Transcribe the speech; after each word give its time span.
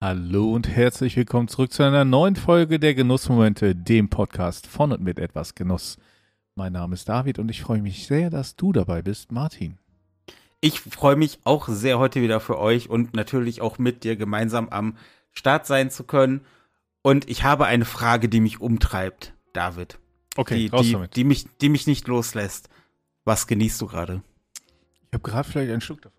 Hallo 0.00 0.52
und 0.54 0.68
herzlich 0.68 1.16
willkommen 1.16 1.48
zurück 1.48 1.72
zu 1.72 1.82
einer 1.82 2.04
neuen 2.04 2.36
Folge 2.36 2.78
der 2.78 2.94
Genussmomente, 2.94 3.74
dem 3.74 4.08
Podcast 4.08 4.68
von 4.68 4.92
und 4.92 5.02
mit 5.02 5.18
etwas 5.18 5.56
Genuss. 5.56 5.96
Mein 6.54 6.74
Name 6.74 6.94
ist 6.94 7.08
David 7.08 7.40
und 7.40 7.50
ich 7.50 7.62
freue 7.62 7.82
mich 7.82 8.06
sehr, 8.06 8.30
dass 8.30 8.54
du 8.54 8.72
dabei 8.72 9.02
bist, 9.02 9.32
Martin. 9.32 9.76
Ich 10.60 10.78
freue 10.78 11.16
mich 11.16 11.40
auch 11.42 11.66
sehr, 11.66 11.98
heute 11.98 12.22
wieder 12.22 12.38
für 12.38 12.60
euch 12.60 12.88
und 12.88 13.14
natürlich 13.14 13.60
auch 13.60 13.78
mit 13.78 14.04
dir 14.04 14.14
gemeinsam 14.14 14.68
am 14.68 14.96
Start 15.32 15.66
sein 15.66 15.90
zu 15.90 16.04
können. 16.04 16.42
Und 17.02 17.28
ich 17.28 17.42
habe 17.42 17.66
eine 17.66 17.84
Frage, 17.84 18.28
die 18.28 18.40
mich 18.40 18.60
umtreibt, 18.60 19.34
David. 19.52 19.98
Okay, 20.36 20.58
die, 20.58 20.66
raus 20.68 20.86
die, 20.86 20.92
damit. 20.92 21.16
die, 21.16 21.24
mich, 21.24 21.46
die 21.60 21.70
mich 21.70 21.88
nicht 21.88 22.06
loslässt. 22.06 22.68
Was 23.24 23.48
genießt 23.48 23.80
du 23.80 23.88
gerade? 23.88 24.22
Ich 25.08 25.14
habe 25.14 25.28
gerade 25.28 25.48
vielleicht 25.48 25.72
einen 25.72 25.80
Schluck 25.80 26.02
davon. 26.02 26.17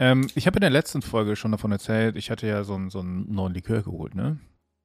Ähm, 0.00 0.28
ich 0.34 0.46
habe 0.46 0.56
in 0.56 0.62
der 0.62 0.70
letzten 0.70 1.02
Folge 1.02 1.36
schon 1.36 1.52
davon 1.52 1.72
erzählt, 1.72 2.16
ich 2.16 2.30
hatte 2.30 2.46
ja 2.46 2.64
so 2.64 2.74
einen, 2.74 2.90
so 2.90 3.00
einen 3.00 3.32
neuen 3.32 3.54
Likör 3.54 3.82
geholt, 3.82 4.14
ne? 4.14 4.38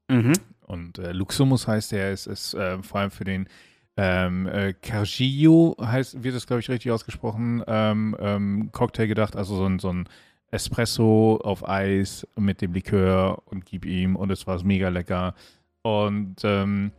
Mhm. 0.09 0.33
Und 0.61 0.97
äh, 0.97 1.11
Luxumus 1.11 1.67
heißt 1.67 1.91
der, 1.91 2.11
ist, 2.11 2.27
ist 2.27 2.53
äh, 2.53 2.81
vor 2.81 3.01
allem 3.01 3.11
für 3.11 3.23
den 3.23 3.47
ähm, 3.95 4.47
äh, 4.47 4.73
Cargillo 4.73 5.75
heißt, 5.79 6.23
wird 6.23 6.35
das 6.35 6.47
glaube 6.47 6.61
ich 6.61 6.69
richtig 6.69 6.91
ausgesprochen, 6.91 7.63
ähm, 7.67 8.15
ähm, 8.19 8.69
Cocktail 8.71 9.07
gedacht, 9.07 9.35
also 9.35 9.55
so 9.55 9.65
ein, 9.65 9.79
so 9.79 9.89
ein 9.89 10.09
Espresso 10.49 11.39
auf 11.43 11.67
Eis 11.67 12.27
mit 12.35 12.61
dem 12.61 12.73
Likör 12.73 13.43
und 13.45 13.65
gib 13.65 13.85
ihm 13.85 14.15
und 14.15 14.31
es 14.31 14.47
war 14.47 14.63
mega 14.63 14.89
lecker. 14.89 15.35
Und 15.83 16.37
ähm, 16.43 16.91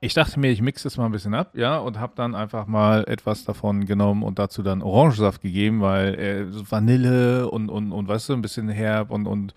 ich 0.00 0.14
dachte 0.14 0.38
mir, 0.38 0.50
ich 0.50 0.62
mixe 0.62 0.84
das 0.84 0.96
mal 0.96 1.06
ein 1.06 1.12
bisschen 1.12 1.34
ab, 1.34 1.56
ja, 1.56 1.78
und 1.78 1.98
habe 1.98 2.12
dann 2.14 2.34
einfach 2.34 2.66
mal 2.66 3.04
etwas 3.08 3.44
davon 3.44 3.84
genommen 3.84 4.22
und 4.22 4.38
dazu 4.38 4.62
dann 4.62 4.82
Orangensaft 4.82 5.42
gegeben, 5.42 5.80
weil 5.80 6.14
äh, 6.14 6.52
so 6.52 6.70
Vanille 6.70 7.50
und, 7.50 7.68
und, 7.68 7.92
und 7.92 8.08
weißt 8.08 8.28
du, 8.28 8.34
ein 8.34 8.42
bisschen 8.42 8.68
herb 8.68 9.10
und, 9.10 9.26
und 9.26 9.54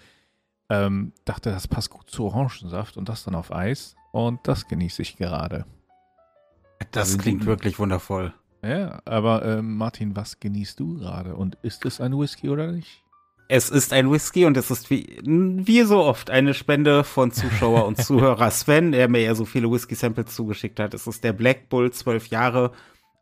ähm, 0.69 1.13
dachte, 1.25 1.51
das 1.51 1.67
passt 1.67 1.89
gut 1.89 2.09
zu 2.09 2.25
Orangensaft 2.25 2.97
und 2.97 3.09
das 3.09 3.23
dann 3.23 3.35
auf 3.35 3.53
Eis. 3.53 3.95
Und 4.11 4.39
das 4.47 4.67
genieße 4.67 5.01
ich 5.01 5.17
gerade. 5.17 5.65
Das 6.91 7.09
Also 7.09 7.17
klingt 7.19 7.45
wirklich 7.45 7.77
wundervoll. 7.79 8.33
Ja, 8.63 9.01
aber 9.05 9.45
ähm, 9.45 9.77
Martin, 9.77 10.15
was 10.15 10.39
genießt 10.39 10.79
du 10.79 10.97
gerade? 10.99 11.35
Und 11.35 11.57
ist 11.61 11.85
es 11.85 12.01
ein 12.01 12.17
Whisky 12.17 12.49
oder 12.49 12.71
nicht? 12.71 13.03
Es 13.53 13.69
ist 13.69 13.91
ein 13.91 14.09
Whisky 14.09 14.45
und 14.45 14.55
es 14.55 14.71
ist 14.71 14.89
wie, 14.89 15.19
wie 15.25 15.81
so 15.81 16.01
oft 16.05 16.29
eine 16.29 16.53
Spende 16.53 17.03
von 17.03 17.33
Zuschauer 17.33 17.85
und 17.85 17.97
Zuhörer 18.01 18.49
Sven, 18.49 18.93
der 18.93 19.09
mir 19.09 19.23
ja 19.23 19.35
so 19.35 19.43
viele 19.43 19.69
Whisky-Samples 19.69 20.33
zugeschickt 20.33 20.79
hat. 20.79 20.93
Es 20.93 21.05
ist 21.05 21.21
der 21.25 21.33
Black 21.33 21.67
Bull, 21.67 21.91
zwölf 21.91 22.27
Jahre, 22.27 22.71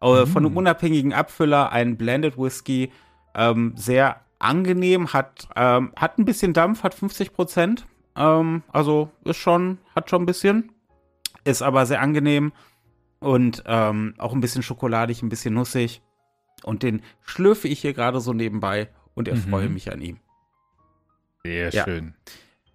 äh, 0.01 0.27
von 0.27 0.45
einem 0.45 0.53
Mm. 0.53 0.57
unabhängigen 0.57 1.13
Abfüller, 1.13 1.71
ein 1.71 1.97
Blended 1.97 2.37
Whisky. 2.37 2.91
Ähm, 3.33 3.73
sehr 3.75 4.21
angenehm, 4.37 5.13
hat, 5.13 5.49
ähm, 5.55 5.93
hat 5.95 6.19
ein 6.19 6.25
bisschen 6.25 6.53
Dampf, 6.53 6.83
hat 6.83 6.93
50 6.93 7.33
Prozent. 7.33 7.87
Ähm, 8.15 8.61
also 8.71 9.09
ist 9.25 9.37
schon, 9.37 9.79
hat 9.95 10.11
schon 10.11 10.21
ein 10.21 10.27
bisschen. 10.27 10.71
Ist 11.43 11.63
aber 11.63 11.87
sehr 11.87 12.01
angenehm 12.01 12.51
und 13.19 13.63
ähm, 13.65 14.13
auch 14.19 14.33
ein 14.33 14.41
bisschen 14.41 14.61
schokoladig, 14.61 15.23
ein 15.23 15.29
bisschen 15.29 15.55
nussig. 15.55 16.03
Und 16.63 16.83
den 16.83 17.01
schlürfe 17.23 17.67
ich 17.67 17.79
hier 17.79 17.93
gerade 17.93 18.19
so 18.21 18.31
nebenbei 18.31 18.89
und 19.19 19.27
erfreue 19.27 19.67
Mhm. 19.67 19.73
mich 19.75 19.91
an 19.91 20.01
ihm. 20.01 20.17
Sehr 21.43 21.69
Ja. 21.69 21.83
schön. 21.83 22.15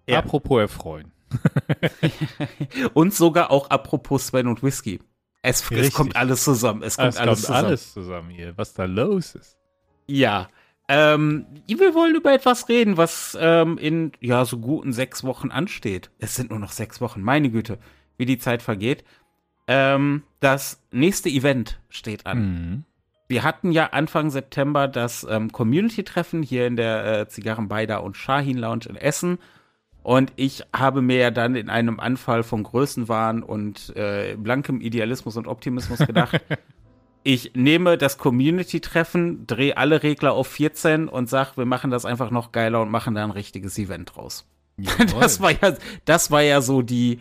Ja. 0.07 0.19
Apropos 0.19 0.61
erfreuen. 0.61 1.11
und 2.93 3.13
sogar 3.13 3.51
auch 3.51 3.69
apropos 3.69 4.27
Sven 4.27 4.47
und 4.47 4.63
Whisky. 4.63 4.99
Es, 5.41 5.69
es 5.71 5.93
kommt 5.93 6.15
alles 6.15 6.43
zusammen. 6.43 6.81
Es 6.81 6.97
kommt 6.97 7.09
Es 7.09 7.17
alles 7.17 7.27
kommt 7.39 7.45
zusammen. 7.45 7.65
alles 7.65 7.93
zusammen 7.93 8.29
hier, 8.29 8.57
was 8.57 8.73
da 8.73 8.85
los 8.85 9.35
ist. 9.35 9.57
Ja. 10.07 10.49
Ähm, 10.87 11.47
wir 11.67 11.93
wollen 11.95 12.15
über 12.15 12.31
etwas 12.33 12.69
reden, 12.69 12.95
was 12.97 13.35
ähm, 13.39 13.77
in 13.79 14.11
ja 14.21 14.45
so 14.45 14.59
guten 14.59 14.93
sechs 14.93 15.23
Wochen 15.23 15.49
ansteht. 15.49 16.11
Es 16.19 16.35
sind 16.35 16.51
nur 16.51 16.59
noch 16.59 16.71
sechs 16.71 17.01
Wochen, 17.01 17.21
meine 17.21 17.49
Güte, 17.49 17.79
wie 18.17 18.25
die 18.25 18.37
Zeit 18.37 18.61
vergeht. 18.61 19.03
Ähm, 19.67 20.23
das 20.39 20.83
nächste 20.91 21.29
Event 21.29 21.79
steht 21.89 22.27
an. 22.27 22.37
Mhm. 22.39 22.83
Wir 23.27 23.43
hatten 23.43 23.71
ja 23.71 23.87
Anfang 23.87 24.29
September 24.29 24.87
das 24.87 25.25
ähm, 25.29 25.51
Community-Treffen 25.51 26.43
hier 26.43 26.67
in 26.67 26.75
der 26.75 27.21
äh, 27.21 27.27
Zigarrenbeider 27.27 28.03
und 28.03 28.17
Shahin 28.17 28.57
Lounge 28.57 28.85
in 28.87 28.95
Essen. 28.95 29.39
Und 30.03 30.31
ich 30.35 30.63
habe 30.71 31.01
mir 31.01 31.17
ja 31.17 31.31
dann 31.31 31.55
in 31.55 31.67
einem 31.67 31.99
Anfall 31.99 32.43
von 32.43 32.61
Größenwahn 32.61 33.41
und 33.41 33.95
äh, 33.95 34.35
blankem 34.37 34.79
Idealismus 34.79 35.35
und 35.35 35.47
Optimismus 35.47 35.97
gedacht, 35.97 36.39
ich 37.23 37.53
nehme 37.55 37.97
das 37.97 38.19
Community-Treffen, 38.19 39.47
drehe 39.47 39.75
alle 39.77 40.03
Regler 40.03 40.33
auf 40.33 40.45
14 40.45 41.07
und 41.07 41.27
sag, 41.27 41.57
wir 41.57 41.65
machen 41.65 41.89
das 41.89 42.05
einfach 42.05 42.29
noch 42.29 42.51
geiler 42.51 42.83
und 42.83 42.91
machen 42.91 43.15
da 43.15 43.23
ein 43.23 43.31
richtiges 43.31 43.79
Event 43.79 44.15
draus. 44.15 44.45
Das 45.19 45.41
war 45.41 45.51
ja, 45.51 45.73
das 46.05 46.29
war 46.29 46.41
ja 46.41 46.61
so 46.61 46.83
die, 46.83 47.19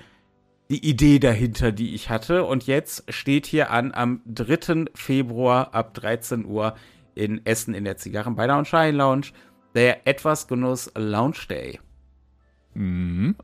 die 0.70 0.84
Idee 0.88 1.18
dahinter, 1.18 1.72
die 1.72 1.94
ich 1.94 2.10
hatte. 2.10 2.44
Und 2.44 2.66
jetzt 2.66 3.04
steht 3.12 3.46
hier 3.46 3.70
an 3.70 3.92
am 3.92 4.20
3. 4.26 4.86
Februar 4.94 5.74
ab 5.74 5.94
13 5.94 6.44
Uhr 6.46 6.74
in 7.14 7.44
Essen 7.46 7.74
in 7.74 7.84
der 7.84 7.96
Zigarrenbeider 7.96 8.56
und 8.58 8.66
Schein 8.66 8.96
Lounge 8.96 9.26
der 9.74 10.06
Etwas 10.06 10.46
Genuss 10.48 10.90
Lounge 10.96 11.36
Day. 11.48 11.80
Mhm. 12.74 13.36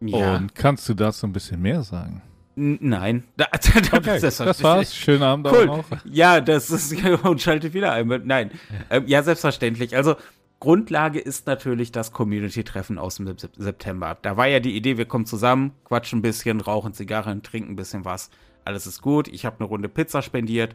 Und 0.00 0.54
kannst 0.54 0.88
du 0.88 0.94
dazu 0.94 1.26
ein 1.26 1.32
bisschen 1.32 1.60
mehr 1.60 1.82
sagen? 1.82 2.22
N- 2.56 2.78
nein. 2.80 3.24
Da, 3.36 3.46
da, 3.52 3.96
Okay, 3.98 4.20
das, 4.20 4.62
war's. 4.62 4.94
Schönen 4.94 5.22
Abend 5.22 5.46
auch 5.48 5.52
Cool. 5.52 5.66
noch. 5.66 5.84
Ja, 6.04 6.40
das 6.40 6.70
ist 6.70 6.94
und 7.24 7.40
schaltet 7.40 7.74
wieder 7.74 7.92
ein. 7.92 8.06
Nein, 8.24 8.50
ähm, 8.90 9.04
ja, 9.06 9.22
selbstverständlich. 9.22 9.96
Also 9.96 10.16
Grundlage 10.60 11.18
ist 11.18 11.46
natürlich 11.46 11.90
das 11.90 12.12
Community-Treffen 12.12 12.98
aus 12.98 13.16
dem 13.16 13.26
Sep- 13.26 13.56
September. 13.56 14.16
Da 14.20 14.36
war 14.36 14.46
ja 14.46 14.60
die 14.60 14.76
Idee, 14.76 14.98
wir 14.98 15.06
kommen 15.06 15.26
zusammen, 15.26 15.72
quatschen 15.84 16.18
ein 16.18 16.22
bisschen, 16.22 16.60
rauchen 16.60 16.92
Zigarren, 16.92 17.42
trinken 17.42 17.72
ein 17.72 17.76
bisschen 17.76 18.04
was. 18.04 18.30
Alles 18.64 18.86
ist 18.86 19.00
gut. 19.00 19.26
Ich 19.28 19.46
habe 19.46 19.56
eine 19.58 19.68
Runde 19.68 19.88
Pizza 19.88 20.20
spendiert 20.22 20.74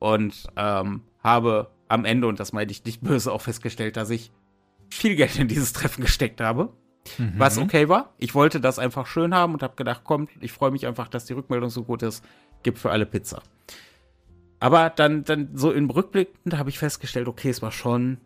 und 0.00 0.46
ähm, 0.56 1.02
habe 1.22 1.70
am 1.88 2.04
Ende, 2.04 2.26
und 2.26 2.40
das 2.40 2.52
meine 2.52 2.70
ich 2.72 2.84
nicht 2.84 3.02
böse, 3.02 3.32
auch 3.32 3.40
festgestellt, 3.42 3.96
dass 3.96 4.10
ich 4.10 4.32
viel 4.90 5.14
Geld 5.14 5.38
in 5.38 5.48
dieses 5.48 5.72
Treffen 5.72 6.02
gesteckt 6.02 6.40
habe 6.40 6.72
was 7.38 7.56
Mhm. 7.56 7.62
okay 7.62 7.88
war. 7.88 8.12
Ich 8.18 8.34
wollte 8.34 8.60
das 8.60 8.78
einfach 8.78 9.06
schön 9.06 9.34
haben 9.34 9.54
und 9.54 9.62
habe 9.62 9.74
gedacht, 9.74 10.02
komm, 10.04 10.28
ich 10.38 10.52
freue 10.52 10.70
mich 10.70 10.86
einfach, 10.86 11.08
dass 11.08 11.24
die 11.24 11.32
Rückmeldung 11.32 11.70
so 11.70 11.82
gut 11.82 12.02
ist, 12.02 12.22
gibt 12.62 12.78
für 12.78 12.90
alle 12.90 13.06
Pizza. 13.06 13.42
Aber 14.58 14.90
dann, 14.90 15.24
dann 15.24 15.48
so 15.54 15.72
im 15.72 15.88
Rückblick, 15.88 16.28
da 16.44 16.58
habe 16.58 16.68
ich 16.68 16.78
festgestellt, 16.78 17.26
okay, 17.26 17.48
es 17.48 17.62
war 17.62 17.72
schon 17.72 18.18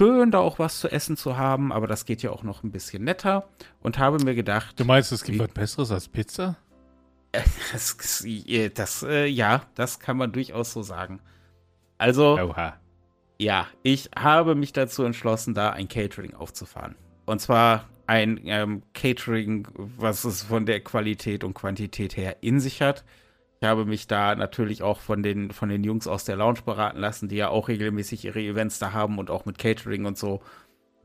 schön, 0.00 0.30
da 0.30 0.38
auch 0.38 0.58
was 0.58 0.80
zu 0.80 0.88
essen 0.90 1.18
zu 1.18 1.36
haben, 1.36 1.72
aber 1.72 1.86
das 1.86 2.06
geht 2.06 2.22
ja 2.22 2.30
auch 2.30 2.42
noch 2.42 2.62
ein 2.62 2.72
bisschen 2.72 3.04
netter 3.04 3.46
und 3.82 3.98
habe 3.98 4.16
mir 4.24 4.34
gedacht, 4.34 4.80
Du 4.80 4.86
meinst, 4.86 5.12
es 5.12 5.22
gibt 5.22 5.36
Wie- 5.36 5.42
was 5.42 5.50
Besseres 5.52 5.90
als 5.90 6.08
Pizza? 6.08 6.56
das, 7.72 7.98
das 8.74 9.02
äh, 9.02 9.26
ja, 9.26 9.62
das 9.74 10.00
kann 10.00 10.16
man 10.16 10.32
durchaus 10.32 10.72
so 10.72 10.82
sagen. 10.82 11.20
Also, 11.98 12.38
Oha. 12.38 12.76
Ja, 13.38 13.66
ich 13.82 14.08
habe 14.18 14.54
mich 14.54 14.72
dazu 14.72 15.04
entschlossen, 15.04 15.52
da 15.54 15.70
ein 15.70 15.88
Catering 15.88 16.34
aufzufahren. 16.34 16.94
Und 17.26 17.40
zwar 17.40 17.88
ein 18.06 18.40
ähm, 18.46 18.82
Catering, 18.94 19.68
was 19.74 20.24
es 20.24 20.42
von 20.42 20.64
der 20.66 20.80
Qualität 20.80 21.44
und 21.44 21.52
Quantität 21.54 22.16
her 22.16 22.38
in 22.40 22.58
sich 22.58 22.80
hat. 22.82 23.04
Ich 23.62 23.68
habe 23.68 23.84
mich 23.84 24.06
da 24.06 24.34
natürlich 24.34 24.82
auch 24.82 25.00
von 25.00 25.22
den, 25.22 25.50
von 25.50 25.68
den 25.68 25.84
Jungs 25.84 26.06
aus 26.06 26.24
der 26.24 26.36
Lounge 26.36 26.62
beraten 26.64 26.98
lassen, 26.98 27.28
die 27.28 27.36
ja 27.36 27.50
auch 27.50 27.68
regelmäßig 27.68 28.24
ihre 28.24 28.40
Events 28.40 28.78
da 28.78 28.92
haben 28.94 29.18
und 29.18 29.30
auch 29.30 29.44
mit 29.44 29.58
Catering 29.58 30.06
und 30.06 30.16
so. 30.16 30.40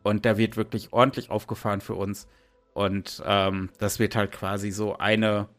Und 0.04 0.26
da 0.26 0.38
wird 0.38 0.56
wirklich 0.56 0.94
ordentlich 0.94 1.30
aufgefahren 1.30 1.82
für 1.82 1.96
uns. 1.96 2.30
Und 2.74 3.22
ähm, 3.26 3.70
das 3.78 4.00
wird 4.00 4.16
halt 4.16 4.32
quasi 4.32 4.72
so 4.72 4.98
eine, 4.98 5.50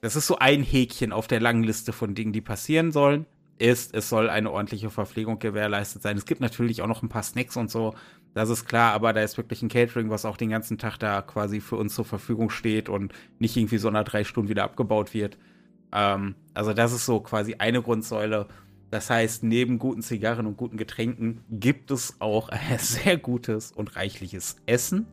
das 0.00 0.16
ist 0.16 0.26
so 0.26 0.38
ein 0.38 0.64
Häkchen 0.64 1.12
auf 1.12 1.28
der 1.28 1.40
langen 1.40 1.62
Liste 1.62 1.92
von 1.92 2.16
Dingen, 2.16 2.32
die 2.32 2.40
passieren 2.40 2.90
sollen. 2.90 3.26
Ist, 3.58 3.94
es 3.94 4.08
soll 4.08 4.28
eine 4.28 4.50
ordentliche 4.50 4.90
Verpflegung 4.90 5.38
gewährleistet 5.38 6.02
sein. 6.02 6.16
Es 6.16 6.26
gibt 6.26 6.40
natürlich 6.40 6.82
auch 6.82 6.88
noch 6.88 7.02
ein 7.04 7.08
paar 7.08 7.22
Snacks 7.22 7.56
und 7.56 7.70
so, 7.70 7.94
das 8.34 8.50
ist 8.50 8.64
klar, 8.64 8.92
aber 8.92 9.12
da 9.12 9.20
ist 9.22 9.36
wirklich 9.36 9.62
ein 9.62 9.68
Catering, 9.68 10.10
was 10.10 10.24
auch 10.24 10.36
den 10.36 10.50
ganzen 10.50 10.78
Tag 10.78 10.96
da 10.98 11.22
quasi 11.22 11.60
für 11.60 11.76
uns 11.76 11.94
zur 11.94 12.04
Verfügung 12.06 12.50
steht 12.50 12.88
und 12.88 13.12
nicht 13.38 13.56
irgendwie 13.56 13.78
so 13.78 13.90
nach 13.90 14.04
drei 14.04 14.24
Stunden 14.24 14.48
wieder 14.48 14.64
abgebaut 14.64 15.14
wird. 15.14 15.36
Ähm, 15.92 16.34
also 16.54 16.72
das 16.72 16.92
ist 16.92 17.06
so 17.06 17.20
quasi 17.20 17.56
eine 17.58 17.82
Grundsäule. 17.82 18.48
Das 18.90 19.08
heißt, 19.08 19.42
neben 19.42 19.78
guten 19.78 20.02
Zigarren 20.02 20.46
und 20.46 20.56
guten 20.56 20.76
Getränken 20.76 21.42
gibt 21.50 21.90
es 21.90 22.16
auch 22.20 22.48
ein 22.48 22.60
sehr 22.78 23.16
gutes 23.16 23.72
und 23.72 23.96
reichliches 23.96 24.56
Essen, 24.66 25.06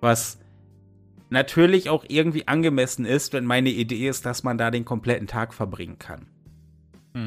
was 0.00 0.38
natürlich 1.28 1.90
auch 1.90 2.04
irgendwie 2.08 2.46
angemessen 2.46 3.04
ist, 3.04 3.32
wenn 3.32 3.44
meine 3.44 3.70
Idee 3.70 4.08
ist, 4.08 4.24
dass 4.24 4.44
man 4.44 4.58
da 4.58 4.70
den 4.70 4.84
kompletten 4.84 5.26
Tag 5.26 5.52
verbringen 5.52 5.98
kann. 5.98 6.26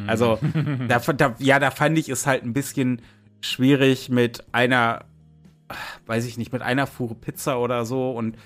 Also, 0.07 0.37
da, 0.87 0.99
da, 0.99 1.35
ja, 1.39 1.59
da 1.59 1.71
fand 1.71 1.97
ich 1.97 2.09
es 2.09 2.27
halt 2.27 2.43
ein 2.43 2.53
bisschen 2.53 3.01
schwierig 3.41 4.09
mit 4.09 4.43
einer, 4.51 5.05
weiß 6.05 6.25
ich 6.25 6.37
nicht, 6.37 6.53
mit 6.53 6.61
einer 6.61 6.87
Fuhre 6.87 7.15
Pizza 7.15 7.59
oder 7.59 7.85
so 7.85 8.11
und 8.11 8.37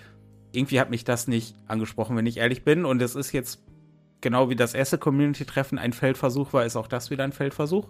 irgendwie 0.54 0.80
hat 0.80 0.90
mich 0.90 1.04
das 1.04 1.28
nicht 1.28 1.56
angesprochen, 1.68 2.16
wenn 2.16 2.26
ich 2.26 2.38
ehrlich 2.38 2.64
bin. 2.64 2.86
Und 2.86 3.02
es 3.02 3.16
ist 3.16 3.32
jetzt 3.32 3.62
genau 4.24 4.50
wie 4.50 4.56
das 4.56 4.74
erste 4.74 4.98
Community-Treffen 4.98 5.78
ein 5.78 5.94
Feldversuch 5.94 6.54
war, 6.54 6.66
ist 6.66 6.76
auch 6.76 6.88
das 6.88 7.12
wieder 7.12 7.24
ein 7.24 7.34
Feldversuch. 7.34 7.88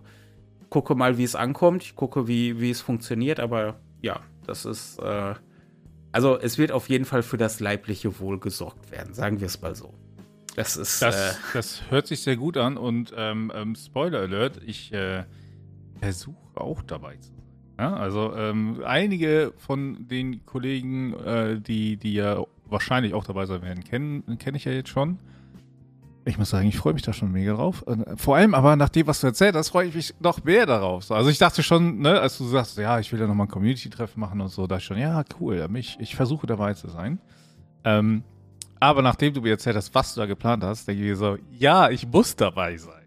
Gucke 0.69 0.95
mal, 0.95 1.17
wie 1.17 1.23
es 1.23 1.35
ankommt. 1.35 1.83
Ich 1.83 1.95
gucke, 1.95 2.27
wie, 2.27 2.59
wie 2.59 2.71
es 2.71 2.81
funktioniert, 2.81 3.39
aber 3.39 3.79
ja, 4.01 4.19
Das 4.45 4.65
ist, 4.65 4.99
äh, 4.99 5.35
also 6.11 6.37
es 6.37 6.57
wird 6.57 6.71
auf 6.71 6.89
jeden 6.89 7.05
Fall 7.05 7.23
für 7.23 7.37
das 7.37 7.59
leibliche 7.59 8.19
Wohl 8.19 8.39
gesorgt 8.39 8.91
werden, 8.91 9.13
sagen 9.13 9.39
wir 9.39 9.47
es 9.47 9.61
mal 9.61 9.75
so. 9.75 9.93
Das 10.55 10.75
ist. 10.75 11.01
Das, 11.01 11.15
äh, 11.15 11.33
das 11.53 11.89
hört 11.89 12.07
sich 12.07 12.21
sehr 12.21 12.35
gut 12.35 12.57
an 12.57 12.77
und 12.77 13.13
ähm, 13.15 13.51
ähm, 13.55 13.75
Spoiler 13.75 14.19
Alert, 14.19 14.61
ich 14.65 14.93
äh, 14.93 15.23
versuche 15.99 16.35
auch 16.55 16.83
dabei 16.83 17.15
zu 17.17 17.29
sein. 17.29 17.43
Ja, 17.79 17.95
also 17.95 18.35
ähm, 18.35 18.81
einige 18.85 19.53
von 19.57 20.07
den 20.07 20.45
Kollegen, 20.45 21.13
äh, 21.13 21.59
die, 21.59 21.97
die 21.97 22.13
ja 22.13 22.43
wahrscheinlich 22.65 23.13
auch 23.13 23.23
dabei 23.23 23.45
sein 23.45 23.61
werden, 23.63 23.83
kennen 23.83 24.37
kenne 24.37 24.57
ich 24.57 24.65
ja 24.65 24.71
jetzt 24.71 24.89
schon. 24.89 25.17
Ich 26.25 26.37
muss 26.37 26.51
sagen, 26.51 26.67
ich 26.67 26.77
freue 26.77 26.93
mich 26.93 27.01
da 27.01 27.11
schon 27.11 27.31
mega 27.31 27.53
drauf. 27.53 27.83
Äh, 27.85 28.15
vor 28.15 28.37
allem 28.37 28.53
aber 28.53 28.75
nach 28.75 28.89
dem, 28.89 29.07
was 29.07 29.19
du 29.19 29.27
erzählt 29.27 29.55
hast, 29.55 29.69
freue 29.69 29.87
ich 29.87 29.95
mich 29.95 30.13
noch 30.19 30.43
mehr 30.43 30.65
darauf. 30.65 31.11
Also 31.11 31.29
ich 31.29 31.37
dachte 31.37 31.63
schon, 31.63 31.99
ne, 31.99 32.19
als 32.19 32.37
du 32.37 32.45
sagst, 32.45 32.77
ja, 32.77 32.99
ich 32.99 33.11
will 33.11 33.19
ja 33.19 33.27
nochmal 33.27 33.47
ein 33.47 33.51
Community-Treffen 33.51 34.19
machen 34.19 34.39
und 34.39 34.47
so, 34.49 34.65
da 34.67 34.77
ich 34.77 34.83
schon, 34.85 34.97
ja, 34.97 35.23
cool, 35.39 35.67
ich, 35.75 35.97
ich 35.99 36.15
versuche 36.15 36.47
dabei 36.47 36.73
zu 36.73 36.87
sein. 36.89 37.19
Ähm, 37.83 38.23
aber 38.79 39.01
nachdem 39.01 39.33
du 39.33 39.41
mir 39.41 39.51
erzählt 39.51 39.75
hast, 39.75 39.93
was 39.95 40.13
du 40.13 40.21
da 40.21 40.25
geplant 40.25 40.63
hast, 40.63 40.87
denke 40.87 41.01
ich 41.03 41.09
mir 41.09 41.15
so, 41.15 41.37
ja, 41.51 41.89
ich 41.89 42.07
muss 42.07 42.35
dabei 42.35 42.77
sein. 42.77 43.03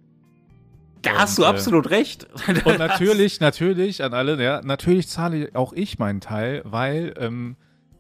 Da 1.03 1.13
und, 1.13 1.19
hast 1.19 1.39
du 1.39 1.43
äh, 1.43 1.47
absolut 1.47 1.91
recht. 1.91 2.27
und 2.65 2.79
natürlich, 2.79 3.41
natürlich 3.41 4.03
an 4.03 4.13
alle, 4.13 4.43
ja, 4.43 4.61
natürlich 4.63 5.09
zahle 5.09 5.51
auch 5.55 5.73
ich 5.73 5.99
meinen 5.99 6.21
Teil, 6.21 6.63
weil 6.65 7.15
ähm, 7.19 7.57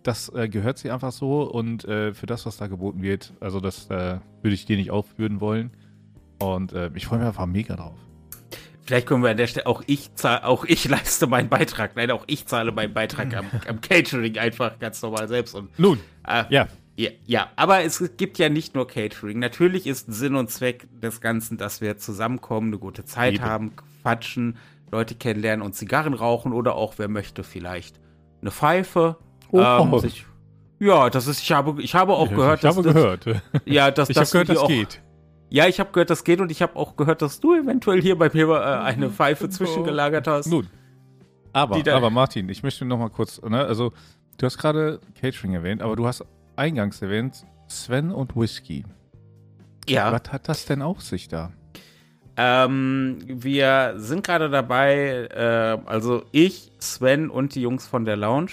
das 0.06 0.32
äh, 0.34 0.48
gehört 0.48 0.78
sich 0.78 0.92
einfach 0.92 1.12
so 1.12 1.42
und 1.42 1.84
äh, 1.84 2.14
für 2.14 2.26
das, 2.26 2.46
was 2.46 2.56
da 2.56 2.66
geboten 2.66 3.02
wird, 3.02 3.32
also 3.40 3.60
das 3.60 3.90
äh, 3.90 4.18
würde 4.42 4.54
ich 4.54 4.64
dir 4.66 4.76
nicht 4.76 4.90
aufbürden 4.90 5.40
wollen. 5.40 5.70
Und 6.38 6.72
äh, 6.72 6.90
ich 6.94 7.06
freue 7.06 7.18
mich 7.18 7.28
einfach 7.28 7.46
mega 7.46 7.76
drauf. 7.76 7.96
Vielleicht 8.84 9.08
können 9.08 9.24
wir 9.24 9.30
an 9.30 9.36
der 9.36 9.48
Stelle, 9.48 9.66
auch 9.66 9.82
ich 9.86 10.14
zahle, 10.14 10.44
auch 10.44 10.64
ich 10.64 10.86
leiste 10.88 11.26
meinen 11.26 11.48
Beitrag. 11.48 11.96
Nein, 11.96 12.10
auch 12.10 12.24
ich 12.26 12.46
zahle 12.46 12.72
meinen 12.72 12.94
Beitrag 12.94 13.34
am, 13.34 13.46
am 13.68 13.80
Catering 13.80 14.38
einfach 14.38 14.78
ganz 14.78 15.02
normal 15.02 15.28
selbst. 15.28 15.54
Und, 15.54 15.76
Nun, 15.78 15.98
äh, 16.26 16.44
ja. 16.50 16.68
ja. 16.96 17.10
Ja, 17.26 17.50
aber 17.56 17.82
es 17.82 18.02
gibt 18.16 18.38
ja 18.38 18.48
nicht 18.48 18.74
nur 18.74 18.86
Catering. 18.86 19.38
Natürlich 19.38 19.86
ist 19.86 20.12
Sinn 20.12 20.34
und 20.34 20.50
Zweck 20.50 20.86
des 21.02 21.20
Ganzen, 21.20 21.58
dass 21.58 21.80
wir 21.80 21.98
zusammenkommen, 21.98 22.68
eine 22.68 22.78
gute 22.78 23.04
Zeit 23.04 23.34
Liebe. 23.34 23.44
haben, 23.44 23.72
quatschen, 24.02 24.56
Leute 24.90 25.14
kennenlernen 25.14 25.64
und 25.64 25.74
Zigarren 25.74 26.14
rauchen 26.14 26.52
oder 26.52 26.74
auch, 26.74 26.94
wer 26.96 27.08
möchte, 27.08 27.42
vielleicht 27.42 28.00
eine 28.40 28.50
Pfeife 28.50 29.16
Oh, 29.52 29.60
ähm, 29.60 29.98
sich, 30.00 30.26
ja, 30.78 31.08
das 31.10 31.26
ist, 31.26 31.40
ich 31.40 31.52
habe, 31.52 31.80
ich 31.82 31.94
habe 31.94 32.12
auch 32.12 32.30
ich, 32.30 32.36
gehört, 32.36 32.60
ich 32.60 32.66
habe 32.68 32.82
das, 32.82 32.94
gehört. 32.94 33.26
Ja, 33.64 33.90
dass 33.90 34.10
ich 34.10 34.16
habe 34.16 34.28
gehört, 34.30 34.48
das 34.48 34.58
auch, 34.58 34.68
geht. 34.68 35.00
Ja, 35.48 35.66
ich 35.66 35.80
habe 35.80 35.90
gehört, 35.92 36.10
das 36.10 36.24
geht 36.24 36.40
und 36.40 36.50
ich 36.50 36.60
habe 36.60 36.76
auch 36.76 36.96
gehört, 36.96 37.22
dass 37.22 37.40
du 37.40 37.54
eventuell 37.54 38.02
hier 38.02 38.18
bei 38.18 38.30
mir 38.32 38.48
äh, 38.48 38.84
eine 38.84 39.10
Pfeife 39.10 39.48
zwischengelagert 39.48 40.26
hast. 40.26 40.48
Nun. 40.48 40.66
Aber, 41.52 41.76
aber 41.76 42.10
Martin, 42.10 42.48
ich 42.50 42.62
möchte 42.62 42.84
noch 42.84 42.98
mal 42.98 43.08
kurz, 43.08 43.40
ne, 43.40 43.64
also 43.64 43.92
du 44.36 44.46
hast 44.46 44.58
gerade 44.58 45.00
Catering 45.18 45.54
erwähnt, 45.54 45.80
aber 45.80 45.96
du 45.96 46.06
hast 46.06 46.24
eingangs 46.56 47.00
erwähnt 47.00 47.46
Sven 47.68 48.10
und 48.10 48.36
Whisky. 48.36 48.84
Ja. 49.88 50.12
Was 50.12 50.32
hat 50.32 50.48
das 50.48 50.66
denn 50.66 50.82
auf 50.82 51.00
sich 51.00 51.28
da? 51.28 51.52
Ähm, 52.36 53.18
wir 53.26 53.94
sind 53.96 54.26
gerade 54.26 54.50
dabei, 54.50 55.28
äh, 55.34 55.78
also 55.88 56.24
ich, 56.32 56.70
Sven 56.78 57.30
und 57.30 57.54
die 57.54 57.62
Jungs 57.62 57.86
von 57.86 58.04
der 58.04 58.16
Lounge, 58.16 58.50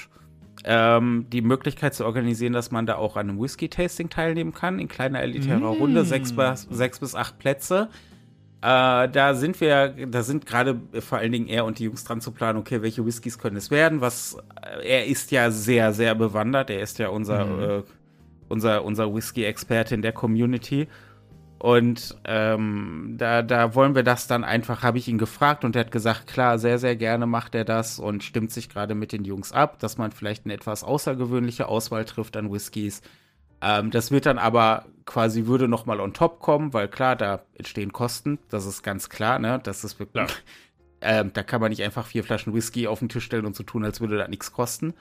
ähm, 0.63 1.25
die 1.31 1.41
Möglichkeit 1.41 1.93
zu 1.93 2.05
organisieren, 2.05 2.53
dass 2.53 2.71
man 2.71 2.85
da 2.85 2.95
auch 2.95 3.17
an 3.17 3.29
einem 3.29 3.39
Whisky-Tasting 3.41 4.09
teilnehmen 4.09 4.53
kann, 4.53 4.79
in 4.79 4.87
kleiner 4.87 5.21
elitärer 5.21 5.59
mm. 5.73 5.77
Runde, 5.77 6.05
sechs 6.05 6.33
bis, 6.33 6.67
sechs 6.69 6.99
bis 6.99 7.15
acht 7.15 7.37
Plätze. 7.39 7.89
Äh, 8.61 9.09
da 9.09 9.33
sind 9.33 9.59
wir, 9.59 9.89
da 9.89 10.23
sind 10.23 10.45
gerade 10.45 10.79
vor 10.99 11.17
allen 11.17 11.33
Dingen 11.33 11.47
er 11.47 11.65
und 11.65 11.79
die 11.79 11.83
Jungs 11.83 12.05
dran 12.05 12.21
zu 12.21 12.31
planen, 12.31 12.57
okay, 12.57 12.81
welche 12.81 13.05
Whiskys 13.05 13.37
können 13.37 13.57
es 13.57 13.71
werden, 13.71 13.99
was, 13.99 14.37
äh, 14.61 14.87
er 14.87 15.05
ist 15.05 15.31
ja 15.31 15.51
sehr, 15.51 15.91
sehr 15.91 16.15
bewandert, 16.15 16.69
er 16.69 16.79
ist 16.79 16.97
ja 16.97 17.09
unser, 17.09 17.45
mm. 17.45 17.61
äh, 17.61 17.83
unser, 18.47 18.85
unser 18.85 19.13
Whisky-Experte 19.13 19.95
in 19.95 20.01
der 20.01 20.13
Community. 20.13 20.87
Und 21.63 22.17
ähm, 22.25 23.15
da, 23.17 23.41
da 23.41 23.73
wollen 23.73 23.95
wir 23.95 24.03
das 24.03 24.27
dann 24.27 24.43
einfach, 24.43 24.83
habe 24.83 24.97
ich 24.97 25.07
ihn 25.07 25.17
gefragt 25.17 25.63
und 25.63 25.77
er 25.77 25.85
hat 25.85 25.91
gesagt, 25.91 26.27
klar, 26.27 26.59
sehr, 26.59 26.77
sehr 26.77 26.97
gerne 26.97 27.25
macht 27.25 27.55
er 27.55 27.63
das 27.63 27.99
und 27.99 28.21
stimmt 28.21 28.51
sich 28.51 28.67
gerade 28.67 28.95
mit 28.95 29.13
den 29.13 29.23
Jungs 29.23 29.53
ab, 29.53 29.79
dass 29.79 29.97
man 29.97 30.11
vielleicht 30.11 30.43
eine 30.43 30.55
etwas 30.55 30.83
außergewöhnliche 30.83 31.69
Auswahl 31.69 32.03
trifft 32.03 32.35
an 32.35 32.51
Whiskys. 32.51 33.01
Ähm, 33.61 33.91
das 33.91 34.11
wird 34.11 34.25
dann 34.25 34.39
aber 34.39 34.87
quasi, 35.05 35.45
würde 35.45 35.69
nochmal 35.69 36.01
on 36.01 36.11
top 36.11 36.41
kommen, 36.41 36.73
weil 36.73 36.89
klar, 36.89 37.15
da 37.15 37.45
entstehen 37.53 37.93
Kosten, 37.93 38.39
das 38.49 38.65
ist 38.65 38.83
ganz 38.83 39.07
klar, 39.07 39.39
ne? 39.39 39.61
Das 39.63 39.85
ist 39.85 39.99
wirklich, 39.99 40.27
ähm, 40.99 41.31
da 41.31 41.43
kann 41.43 41.61
man 41.61 41.69
nicht 41.69 41.83
einfach 41.83 42.07
vier 42.07 42.25
Flaschen 42.25 42.53
Whisky 42.53 42.87
auf 42.87 42.99
den 42.99 43.07
Tisch 43.07 43.23
stellen 43.23 43.45
und 43.45 43.55
so 43.55 43.63
tun, 43.63 43.85
als 43.85 44.01
würde 44.01 44.17
da 44.17 44.27
nichts 44.27 44.51
kosten. 44.51 44.95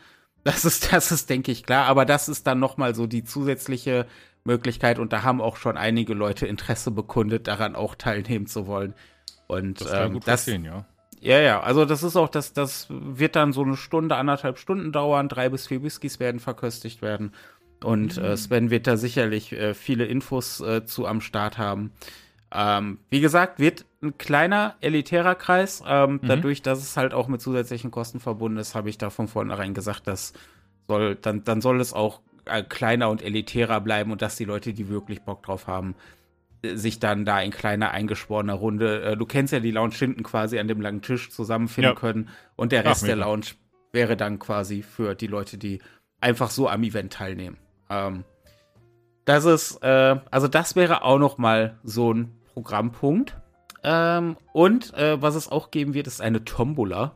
Das 0.44 0.64
ist, 0.64 0.92
das 0.92 1.10
ist, 1.10 1.28
denke 1.28 1.50
ich, 1.50 1.64
klar. 1.64 1.86
Aber 1.86 2.04
das 2.04 2.28
ist 2.28 2.46
dann 2.46 2.60
nochmal 2.60 2.94
so 2.94 3.08
die 3.08 3.24
zusätzliche 3.24 4.06
Möglichkeit 4.44 4.98
und 4.98 5.12
da 5.12 5.22
haben 5.22 5.40
auch 5.40 5.56
schon 5.56 5.76
einige 5.76 6.14
Leute 6.14 6.46
Interesse 6.46 6.90
bekundet, 6.90 7.46
daran 7.46 7.76
auch 7.76 7.94
teilnehmen 7.94 8.46
zu 8.46 8.66
wollen. 8.66 8.94
Und 9.46 9.80
das, 9.80 9.92
ähm, 9.92 10.12
gut 10.14 10.26
das 10.26 10.46
ja. 10.46 10.84
Ja, 11.20 11.38
ja, 11.38 11.60
also 11.60 11.84
das 11.84 12.02
ist 12.02 12.16
auch, 12.16 12.28
das, 12.28 12.52
das 12.52 12.88
wird 12.90 13.36
dann 13.36 13.52
so 13.52 13.62
eine 13.62 13.76
Stunde, 13.76 14.16
anderthalb 14.16 14.58
Stunden 14.58 14.90
dauern, 14.90 15.28
drei 15.28 15.48
bis 15.48 15.68
vier 15.68 15.82
Whiskys 15.82 16.18
werden 16.18 16.40
verköstigt 16.40 17.00
werden. 17.00 17.32
Und 17.84 18.16
äh, 18.16 18.20
mhm. 18.20 18.26
äh, 18.26 18.36
Sven 18.36 18.70
wird 18.70 18.88
da 18.88 18.96
sicherlich 18.96 19.52
äh, 19.52 19.74
viele 19.74 20.04
Infos 20.06 20.60
äh, 20.60 20.84
zu 20.84 21.06
am 21.06 21.20
Start 21.20 21.58
haben. 21.58 21.92
Ähm, 22.52 22.98
wie 23.08 23.20
gesagt, 23.20 23.60
wird 23.60 23.86
ein 24.02 24.18
kleiner, 24.18 24.74
elitärer 24.80 25.36
Kreis. 25.36 25.82
Ähm, 25.86 26.20
mhm. 26.22 26.28
Dadurch, 26.28 26.60
dass 26.60 26.80
es 26.80 26.96
halt 26.96 27.14
auch 27.14 27.28
mit 27.28 27.40
zusätzlichen 27.40 27.92
Kosten 27.92 28.18
verbunden 28.18 28.58
ist, 28.58 28.74
habe 28.74 28.90
ich 28.90 28.98
da 28.98 29.10
von 29.10 29.28
vornherein 29.28 29.74
gesagt, 29.74 30.06
das 30.06 30.32
soll, 30.88 31.14
dann, 31.14 31.44
dann 31.44 31.60
soll 31.60 31.80
es 31.80 31.92
auch 31.92 32.20
äh, 32.46 32.62
kleiner 32.62 33.10
und 33.10 33.22
elitärer 33.22 33.80
bleiben 33.80 34.12
und 34.12 34.22
dass 34.22 34.36
die 34.36 34.44
Leute, 34.44 34.72
die 34.72 34.88
wirklich 34.88 35.22
Bock 35.22 35.42
drauf 35.42 35.66
haben, 35.66 35.94
äh, 36.62 36.76
sich 36.76 36.98
dann 36.98 37.24
da 37.24 37.40
in 37.40 37.50
kleiner 37.50 37.90
eingeschworener 37.90 38.54
Runde, 38.54 39.02
äh, 39.02 39.16
du 39.16 39.26
kennst 39.26 39.52
ja 39.52 39.60
die 39.60 39.70
Lounge 39.70 39.94
hinten 39.94 40.22
quasi 40.22 40.58
an 40.58 40.68
dem 40.68 40.80
langen 40.80 41.02
Tisch 41.02 41.30
zusammenfinden 41.30 41.94
ja. 41.94 41.98
können 41.98 42.28
und 42.56 42.72
der 42.72 42.84
Rest 42.84 43.02
Ach, 43.02 43.06
der 43.06 43.16
Lounge 43.16 43.46
wäre 43.92 44.16
dann 44.16 44.38
quasi 44.38 44.82
für 44.82 45.14
die 45.14 45.26
Leute, 45.26 45.58
die 45.58 45.80
einfach 46.20 46.50
so 46.50 46.68
am 46.68 46.82
Event 46.82 47.12
teilnehmen. 47.12 47.58
Ähm, 47.90 48.24
das 49.24 49.44
ist, 49.44 49.82
äh, 49.82 50.16
also 50.30 50.48
das 50.48 50.76
wäre 50.76 51.04
auch 51.04 51.18
noch 51.18 51.38
mal 51.38 51.78
so 51.84 52.12
ein 52.12 52.32
Programmpunkt. 52.54 53.36
Ähm, 53.84 54.36
und 54.52 54.94
äh, 54.94 55.20
was 55.20 55.34
es 55.34 55.50
auch 55.50 55.70
geben 55.70 55.94
wird, 55.94 56.06
ist 56.06 56.20
eine 56.20 56.44
Tombola, 56.44 57.14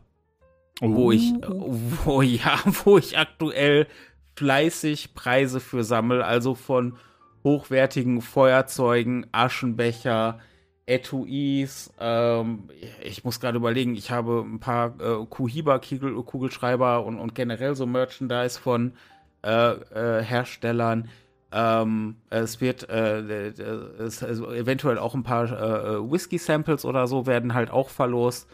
uh. 0.82 0.94
wo 0.94 1.12
ich, 1.12 1.32
wo 2.04 2.22
ja, 2.22 2.58
wo 2.84 2.98
ich 2.98 3.18
aktuell 3.18 3.86
fleißig 4.36 5.14
Preise 5.14 5.60
für 5.60 5.82
sammel, 5.82 6.22
also 6.22 6.54
von 6.54 6.96
hochwertigen 7.42 8.20
Feuerzeugen, 8.22 9.26
Aschenbecher, 9.32 10.40
Etuis. 10.86 11.92
Ähm, 11.98 12.68
ich 13.02 13.24
muss 13.24 13.40
gerade 13.40 13.56
überlegen, 13.56 13.94
ich 13.94 14.10
habe 14.10 14.44
ein 14.46 14.60
paar 14.60 14.94
äh, 15.00 15.24
Kuhiba-Kugelschreiber 15.26 17.04
und, 17.04 17.18
und 17.18 17.34
generell 17.34 17.74
so 17.74 17.86
Merchandise 17.86 18.60
von 18.60 18.92
äh, 19.44 19.72
äh, 19.72 20.22
Herstellern. 20.22 21.08
Ähm, 21.52 22.16
es 22.30 22.60
wird 22.60 22.88
äh, 22.90 23.48
es, 23.48 24.22
also 24.22 24.52
eventuell 24.52 24.98
auch 24.98 25.14
ein 25.14 25.22
paar 25.22 25.44
äh, 25.50 26.10
Whisky-Samples 26.10 26.84
oder 26.84 27.06
so 27.06 27.26
werden 27.26 27.54
halt 27.54 27.70
auch 27.70 27.88
verlost. 27.88 28.48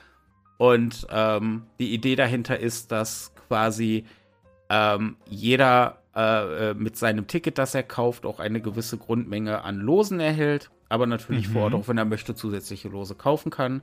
Und 0.59 1.07
ähm, 1.11 1.65
die 1.81 1.93
Idee 1.93 2.15
dahinter 2.15 2.59
ist, 2.59 2.93
dass 2.93 3.35
quasi 3.49 4.05
ähm, 4.73 5.17
jeder 5.29 5.99
äh, 6.17 6.71
äh, 6.71 6.75
mit 6.75 6.97
seinem 6.97 7.27
Ticket, 7.27 7.59
das 7.59 7.75
er 7.75 7.83
kauft, 7.83 8.25
auch 8.25 8.41
eine 8.41 8.63
gewisse 8.63 8.97
Grundmenge 8.97 9.63
an 9.65 9.77
Losen 9.77 10.19
erhält, 10.19 10.71
aber 10.89 11.07
natürlich 11.07 11.49
mhm. 11.49 11.53
vor 11.53 11.63
Ort, 11.65 11.75
auch 11.75 11.89
wenn 11.89 11.99
er 11.99 12.07
möchte, 12.07 12.35
zusätzliche 12.35 12.89
Lose 12.89 13.15
kaufen 13.15 13.51
kann. 13.51 13.83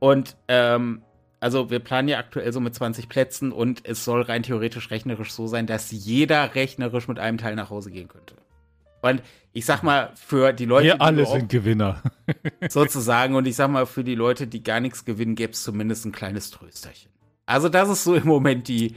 Und 0.00 0.36
ähm, 0.48 1.02
also 1.38 1.70
wir 1.70 1.78
planen 1.78 2.08
ja 2.08 2.18
aktuell 2.18 2.52
so 2.52 2.58
mit 2.60 2.74
20 2.74 3.08
Plätzen 3.08 3.52
und 3.52 3.86
es 3.86 4.04
soll 4.04 4.22
rein 4.22 4.42
theoretisch 4.42 4.90
rechnerisch 4.90 5.32
so 5.32 5.46
sein, 5.46 5.68
dass 5.68 5.92
jeder 5.92 6.56
rechnerisch 6.56 7.06
mit 7.06 7.20
einem 7.20 7.38
Teil 7.38 7.54
nach 7.54 7.70
Hause 7.70 7.92
gehen 7.92 8.08
könnte. 8.08 8.34
Und 9.02 9.22
ich 9.52 9.66
sag 9.66 9.82
mal, 9.82 10.10
für 10.14 10.52
die 10.52 10.64
Leute. 10.64 10.86
Wir 10.86 11.02
alle 11.02 11.26
sind 11.26 11.48
Gewinner. 11.48 12.02
sozusagen. 12.68 13.34
Und 13.34 13.46
ich 13.46 13.56
sag 13.56 13.68
mal, 13.68 13.86
für 13.86 14.04
die 14.04 14.14
Leute, 14.14 14.46
die 14.46 14.62
gar 14.62 14.80
nichts 14.80 15.04
gewinnen, 15.04 15.34
gäbe 15.34 15.52
es 15.52 15.62
zumindest 15.62 16.06
ein 16.06 16.12
kleines 16.12 16.50
Trösterchen. 16.50 17.10
Also, 17.46 17.68
das 17.68 17.88
ist 17.88 18.04
so 18.04 18.14
im 18.14 18.26
Moment 18.26 18.68
die, 18.68 18.94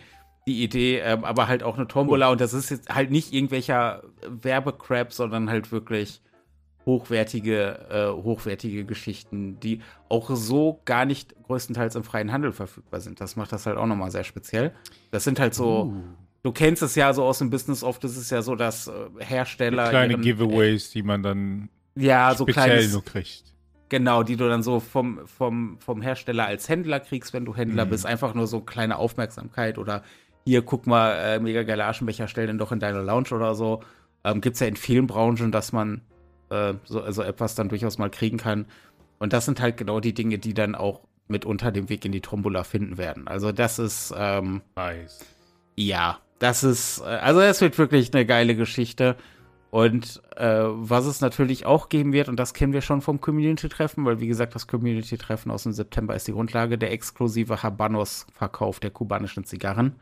die 0.48 0.64
Idee, 0.64 1.00
ähm, 1.00 1.24
aber 1.24 1.48
halt 1.48 1.64
auch 1.64 1.78
eine 1.78 1.88
Tombola. 1.88 2.30
Und 2.30 2.42
das 2.42 2.54
ist 2.54 2.70
jetzt 2.70 2.94
halt 2.94 3.12
nicht 3.12 3.34
irgendwelcher 3.34 4.04
Werbecrap, 4.28 5.12
sondern 5.12 5.50
halt 5.50 5.72
wirklich 5.72 6.22
hochwertige, 6.86 7.80
äh, 7.90 8.24
hochwertige 8.24 8.86
Geschichten, 8.86 9.60
die 9.60 9.82
auch 10.08 10.30
so 10.30 10.82
gar 10.86 11.06
nicht 11.06 11.36
größtenteils 11.44 11.96
im 11.96 12.04
freien 12.04 12.32
Handel 12.32 12.52
verfügbar 12.52 13.00
sind. 13.02 13.20
Das 13.20 13.36
macht 13.36 13.52
das 13.52 13.66
halt 13.66 13.78
auch 13.78 13.88
nochmal 13.88 14.12
sehr 14.12 14.24
speziell. 14.24 14.72
Das 15.10 15.24
sind 15.24 15.40
halt 15.40 15.56
so, 15.56 15.86
uh. 15.86 16.04
du 16.44 16.52
kennst 16.52 16.84
es 16.84 16.94
ja 16.94 17.12
so 17.14 17.24
aus 17.24 17.40
dem 17.40 17.50
Business 17.50 17.84
oft, 17.84 18.04
ist 18.04 18.30
ja 18.30 18.44
so, 18.44 18.56
dass 18.56 18.88
äh, 18.88 18.92
Hersteller. 19.18 19.86
Die 19.86 19.90
kleine 19.90 20.14
ihren, 20.14 20.22
Giveaways, 20.22 20.92
die 20.92 21.02
man 21.02 21.24
dann 21.24 21.70
ja, 21.96 22.36
so 22.36 22.46
kleines, 22.46 22.94
nur 22.94 23.04
kriegt. 23.04 23.56
Genau, 23.90 24.24
die 24.24 24.36
du 24.36 24.48
dann 24.48 24.64
so 24.64 24.80
vom, 24.80 25.28
vom, 25.28 25.80
vom 25.80 26.02
Hersteller 26.02 26.46
als 26.46 26.68
Händler 26.70 27.00
kriegst, 27.00 27.34
wenn 27.34 27.46
du 27.46 27.56
Händler 27.56 27.86
mhm. 27.86 27.92
bist. 27.92 28.06
Einfach 28.06 28.34
nur 28.34 28.48
so 28.48 28.62
kleine 28.62 28.98
Aufmerksamkeit 28.98 29.78
oder 29.78 30.04
hier, 30.46 30.62
guck 30.62 30.86
mal, 30.88 31.14
äh, 31.14 31.40
mega 31.40 31.64
geile 31.64 31.86
Aschenbecher, 31.86 32.28
stell 32.28 32.48
den 32.48 32.58
doch 32.58 32.72
in 32.72 32.80
deine 32.80 33.02
Lounge 33.02 33.32
oder 33.32 33.56
so. 33.56 33.82
Ähm, 34.24 34.42
Gibt 34.42 34.56
es 34.56 34.60
ja 34.60 34.68
in 34.68 34.76
vielen 34.76 35.08
Branchen, 35.08 35.52
dass 35.52 35.72
man 35.72 36.02
äh, 36.50 36.76
so 36.84 37.02
also 37.02 37.24
etwas 37.24 37.56
dann 37.56 37.70
durchaus 37.70 37.98
mal 37.98 38.10
kriegen 38.10 38.38
kann. 38.38 38.66
Und 39.18 39.34
das 39.34 39.46
sind 39.46 39.60
halt 39.60 39.78
genau 39.78 40.00
die 40.00 40.14
Dinge, 40.14 40.38
die 40.38 40.54
dann 40.54 40.76
auch 40.76 41.02
mitunter 41.28 41.72
den 41.72 41.90
Weg 41.90 42.06
in 42.06 42.12
die 42.12 42.22
Tombola 42.22 42.64
finden 42.64 42.98
werden. 42.98 43.28
Also 43.28 43.52
das 43.52 43.80
ist 43.80 44.14
ähm, 44.16 44.62
nice. 44.76 45.26
ja, 45.76 46.20
das 46.38 46.64
ist, 46.64 47.02
äh, 47.02 47.06
also 47.06 47.42
es 47.42 47.62
wird 47.62 47.78
wirklich 47.78 48.14
eine 48.14 48.26
geile 48.26 48.56
Geschichte. 48.56 49.16
Und 49.72 50.22
äh, 50.38 50.64
was 50.64 51.06
es 51.06 51.20
natürlich 51.20 51.66
auch 51.66 51.90
geben 51.90 52.14
wird, 52.14 52.30
und 52.30 52.40
das 52.40 52.54
kennen 52.54 52.72
wir 52.72 52.82
schon 52.82 53.02
vom 53.02 53.20
Community-Treffen, 53.20 54.06
weil 54.06 54.22
wie 54.22 54.28
gesagt, 54.28 54.56
das 54.56 54.68
Community-Treffen 54.68 55.52
aus 55.52 55.64
dem 55.64 55.74
September 55.74 56.16
ist 56.16 56.28
die 56.28 56.32
Grundlage, 56.32 56.78
der 56.78 56.92
exklusive 56.92 57.62
Habanos-Verkauf 57.62 58.80
der 58.80 58.92
kubanischen 58.92 59.44
Zigarren. 59.44 59.96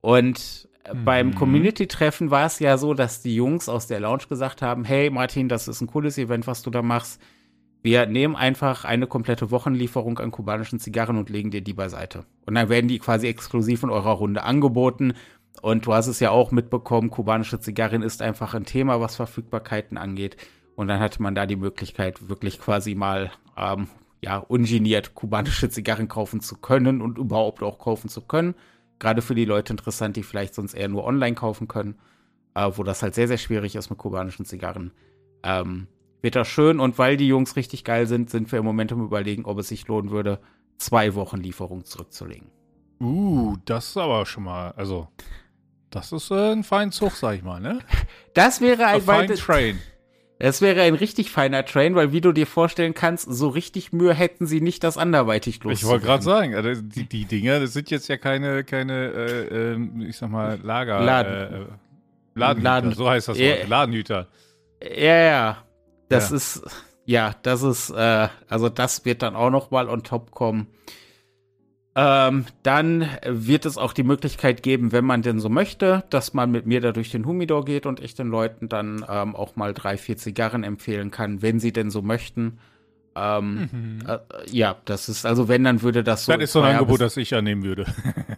Und 0.00 0.68
mhm. 0.92 1.04
beim 1.04 1.34
Community-Treffen 1.34 2.30
war 2.30 2.46
es 2.46 2.58
ja 2.58 2.78
so, 2.78 2.94
dass 2.94 3.22
die 3.22 3.34
Jungs 3.34 3.68
aus 3.68 3.86
der 3.86 4.00
Lounge 4.00 4.24
gesagt 4.28 4.62
haben, 4.62 4.84
hey 4.84 5.10
Martin, 5.10 5.48
das 5.48 5.68
ist 5.68 5.80
ein 5.80 5.88
cooles 5.88 6.18
Event, 6.18 6.46
was 6.46 6.62
du 6.62 6.70
da 6.70 6.82
machst. 6.82 7.20
Wir 7.82 8.06
nehmen 8.06 8.34
einfach 8.34 8.84
eine 8.84 9.06
komplette 9.06 9.50
Wochenlieferung 9.50 10.18
an 10.18 10.32
kubanischen 10.32 10.80
Zigarren 10.80 11.16
und 11.16 11.30
legen 11.30 11.50
dir 11.50 11.60
die 11.60 11.74
beiseite. 11.74 12.24
Und 12.44 12.56
dann 12.56 12.68
werden 12.68 12.88
die 12.88 12.98
quasi 12.98 13.28
exklusiv 13.28 13.84
in 13.84 13.90
eurer 13.90 14.12
Runde 14.12 14.42
angeboten 14.42 15.14
und 15.62 15.86
du 15.86 15.94
hast 15.94 16.06
es 16.06 16.20
ja 16.20 16.30
auch 16.30 16.50
mitbekommen, 16.50 17.10
kubanische 17.10 17.60
Zigarren 17.60 18.02
ist 18.02 18.22
einfach 18.22 18.54
ein 18.54 18.64
Thema, 18.64 19.00
was 19.00 19.16
Verfügbarkeiten 19.16 19.98
angeht. 19.98 20.36
Und 20.76 20.88
dann 20.88 21.00
hatte 21.00 21.22
man 21.22 21.34
da 21.34 21.46
die 21.46 21.56
Möglichkeit, 21.56 22.28
wirklich 22.28 22.60
quasi 22.60 22.94
mal 22.94 23.32
ähm, 23.56 23.88
ja, 24.22 24.38
ungeniert 24.38 25.14
kubanische 25.14 25.68
Zigarren 25.68 26.08
kaufen 26.08 26.40
zu 26.40 26.56
können 26.56 27.00
und 27.00 27.18
überhaupt 27.18 27.62
auch 27.62 27.78
kaufen 27.78 28.08
zu 28.08 28.20
können. 28.20 28.54
Gerade 28.98 29.22
für 29.22 29.34
die 29.34 29.44
Leute 29.44 29.72
interessant, 29.72 30.16
die 30.16 30.22
vielleicht 30.22 30.54
sonst 30.54 30.74
eher 30.74 30.88
nur 30.88 31.04
online 31.04 31.34
kaufen 31.34 31.68
können, 31.68 31.98
äh, 32.54 32.70
wo 32.74 32.82
das 32.82 33.02
halt 33.02 33.14
sehr, 33.14 33.28
sehr 33.28 33.38
schwierig 33.38 33.76
ist 33.76 33.90
mit 33.90 33.98
kubanischen 33.98 34.44
Zigarren. 34.44 34.92
Ähm, 35.42 35.86
wird 36.20 36.34
das 36.34 36.48
schön 36.48 36.80
und 36.80 36.98
weil 36.98 37.16
die 37.16 37.28
Jungs 37.28 37.56
richtig 37.56 37.84
geil 37.84 38.06
sind, 38.06 38.30
sind 38.30 38.50
wir 38.50 38.58
im 38.58 38.64
Moment 38.64 38.90
im 38.90 39.04
Überlegen, 39.04 39.44
ob 39.44 39.58
es 39.58 39.68
sich 39.68 39.86
lohnen 39.86 40.10
würde, 40.10 40.40
zwei 40.78 41.14
Wochen 41.14 41.38
Lieferung 41.38 41.84
zurückzulegen. 41.84 42.50
Uh, 43.00 43.56
das 43.64 43.90
ist 43.90 43.96
aber 43.96 44.26
schon 44.26 44.44
mal, 44.44 44.72
also 44.72 45.06
das 45.90 46.12
ist 46.12 46.30
äh, 46.30 46.52
ein 46.52 46.64
feiner 46.64 46.90
Zug, 46.90 47.12
sag 47.12 47.36
ich 47.36 47.42
mal, 47.42 47.60
ne? 47.60 47.78
Das 48.34 48.60
wäre 48.60 48.86
ein 48.86 49.00
feiner 49.02 49.34
Train. 49.34 49.78
Das 50.40 50.60
wäre 50.60 50.82
ein 50.82 50.94
richtig 50.94 51.30
feiner 51.30 51.64
Train, 51.64 51.96
weil 51.96 52.12
wie 52.12 52.20
du 52.20 52.30
dir 52.30 52.46
vorstellen 52.46 52.94
kannst, 52.94 53.26
so 53.28 53.48
richtig 53.48 53.92
Mühe 53.92 54.14
hätten 54.14 54.46
sie 54.46 54.60
nicht, 54.60 54.84
das 54.84 54.96
anderweitig 54.96 55.62
los. 55.64 55.72
Ich 55.72 55.84
wollte 55.84 56.06
gerade 56.06 56.22
sagen, 56.22 56.54
also 56.54 56.80
die, 56.80 57.04
die 57.04 57.24
Dinger, 57.24 57.58
das 57.58 57.72
sind 57.72 57.90
jetzt 57.90 58.08
ja 58.08 58.16
keine, 58.16 58.62
keine, 58.62 59.08
äh, 59.12 59.72
äh, 59.72 60.08
ich 60.08 60.16
sag 60.16 60.30
mal, 60.30 60.58
Lager. 60.62 61.00
Laden. 61.00 61.32
Äh, 61.32 61.66
Ladenhüter, 62.34 62.70
Laden. 62.70 62.92
so 62.92 63.10
heißt 63.10 63.28
das 63.28 63.38
Wort, 63.38 63.68
Ladenhüter. 63.68 64.28
Ja, 64.80 65.18
ja. 65.18 65.64
Das 66.08 66.30
ja. 66.30 66.36
ist, 66.36 66.62
ja, 67.04 67.34
das 67.42 67.62
ist, 67.62 67.90
äh, 67.90 68.28
also 68.48 68.68
das 68.68 69.04
wird 69.04 69.22
dann 69.22 69.34
auch 69.34 69.50
noch 69.50 69.72
mal 69.72 69.88
on 69.88 70.04
top 70.04 70.30
kommen. 70.30 70.68
Ähm, 72.00 72.44
dann 72.62 73.08
wird 73.26 73.66
es 73.66 73.76
auch 73.76 73.92
die 73.92 74.04
Möglichkeit 74.04 74.62
geben, 74.62 74.92
wenn 74.92 75.04
man 75.04 75.22
denn 75.22 75.40
so 75.40 75.48
möchte, 75.48 76.04
dass 76.10 76.32
man 76.32 76.48
mit 76.48 76.64
mir 76.64 76.80
da 76.80 76.92
durch 76.92 77.10
den 77.10 77.26
Humidor 77.26 77.64
geht 77.64 77.86
und 77.86 77.98
ich 77.98 78.14
den 78.14 78.28
Leuten 78.28 78.68
dann 78.68 79.04
ähm, 79.08 79.34
auch 79.34 79.56
mal 79.56 79.74
drei, 79.74 79.96
vier 79.96 80.16
Zigarren 80.16 80.62
empfehlen 80.62 81.10
kann, 81.10 81.42
wenn 81.42 81.58
sie 81.58 81.72
denn 81.72 81.90
so 81.90 82.00
möchten. 82.00 82.60
Ähm, 83.16 83.68
mhm. 83.72 83.98
äh, 84.06 84.18
ja, 84.48 84.76
das 84.84 85.08
ist, 85.08 85.26
also 85.26 85.48
wenn, 85.48 85.64
dann 85.64 85.82
würde 85.82 86.04
das 86.04 86.26
so. 86.26 86.32
Das 86.32 86.40
ist 86.40 86.52
so 86.52 86.60
ein 86.60 86.76
Angebot, 86.76 87.00
das 87.00 87.16
ich 87.16 87.34
annehmen 87.34 87.64
würde. 87.64 87.86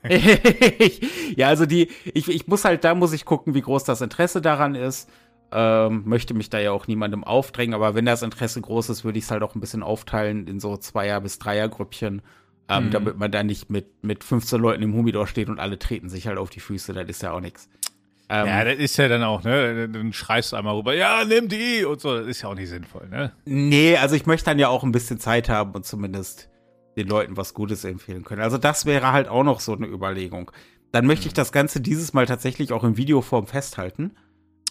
ja, 1.36 1.48
also 1.48 1.66
die, 1.66 1.90
ich, 2.14 2.30
ich 2.30 2.46
muss 2.46 2.64
halt, 2.64 2.82
da 2.84 2.94
muss 2.94 3.12
ich 3.12 3.26
gucken, 3.26 3.52
wie 3.52 3.60
groß 3.60 3.84
das 3.84 4.00
Interesse 4.00 4.40
daran 4.40 4.74
ist. 4.74 5.10
Ähm, 5.52 6.04
möchte 6.06 6.32
mich 6.32 6.48
da 6.48 6.60
ja 6.60 6.72
auch 6.72 6.86
niemandem 6.86 7.24
aufdrängen, 7.24 7.74
aber 7.74 7.94
wenn 7.94 8.06
das 8.06 8.22
Interesse 8.22 8.62
groß 8.62 8.88
ist, 8.88 9.04
würde 9.04 9.18
ich 9.18 9.24
es 9.24 9.30
halt 9.30 9.42
auch 9.42 9.54
ein 9.54 9.60
bisschen 9.60 9.82
aufteilen 9.82 10.46
in 10.46 10.60
so 10.60 10.78
Zweier- 10.78 11.20
bis 11.20 11.38
Dreier-Grüppchen 11.40 12.22
ähm, 12.70 12.86
mhm. 12.86 12.90
damit 12.90 13.18
man 13.18 13.30
da 13.30 13.42
nicht 13.42 13.70
mit, 13.70 14.02
mit 14.02 14.24
15 14.24 14.60
Leuten 14.60 14.82
im 14.82 14.94
Humidor 14.94 15.26
steht 15.26 15.48
und 15.48 15.58
alle 15.58 15.78
treten 15.78 16.08
sich 16.08 16.26
halt 16.26 16.38
auf 16.38 16.50
die 16.50 16.60
Füße, 16.60 16.92
das 16.92 17.08
ist 17.08 17.22
ja 17.22 17.32
auch 17.32 17.40
nichts. 17.40 17.68
Ähm, 18.28 18.46
ja, 18.46 18.64
das 18.64 18.76
ist 18.76 18.96
ja 18.96 19.08
dann 19.08 19.24
auch, 19.24 19.42
ne? 19.42 19.88
Dann 19.88 20.12
schreist 20.12 20.52
du 20.52 20.56
einmal 20.56 20.76
rüber, 20.76 20.94
ja, 20.94 21.24
nimm 21.24 21.48
die 21.48 21.84
und 21.84 22.00
so, 22.00 22.16
das 22.16 22.28
ist 22.28 22.42
ja 22.42 22.48
auch 22.48 22.54
nicht 22.54 22.68
sinnvoll, 22.68 23.08
ne? 23.08 23.32
Nee, 23.44 23.96
also 23.96 24.14
ich 24.14 24.24
möchte 24.24 24.44
dann 24.46 24.60
ja 24.60 24.68
auch 24.68 24.84
ein 24.84 24.92
bisschen 24.92 25.18
Zeit 25.18 25.48
haben 25.48 25.72
und 25.72 25.84
zumindest 25.84 26.48
den 26.96 27.08
Leuten 27.08 27.36
was 27.36 27.54
Gutes 27.54 27.84
empfehlen 27.84 28.22
können. 28.22 28.40
Also 28.40 28.56
das 28.56 28.86
wäre 28.86 29.12
halt 29.12 29.28
auch 29.28 29.42
noch 29.42 29.58
so 29.58 29.74
eine 29.74 29.86
Überlegung. 29.86 30.52
Dann 30.92 31.06
möchte 31.06 31.26
ich 31.26 31.32
mhm. 31.32 31.36
das 31.36 31.50
Ganze 31.50 31.80
dieses 31.80 32.12
Mal 32.12 32.26
tatsächlich 32.26 32.72
auch 32.72 32.84
in 32.84 32.96
Videoform 32.96 33.46
festhalten. 33.46 34.12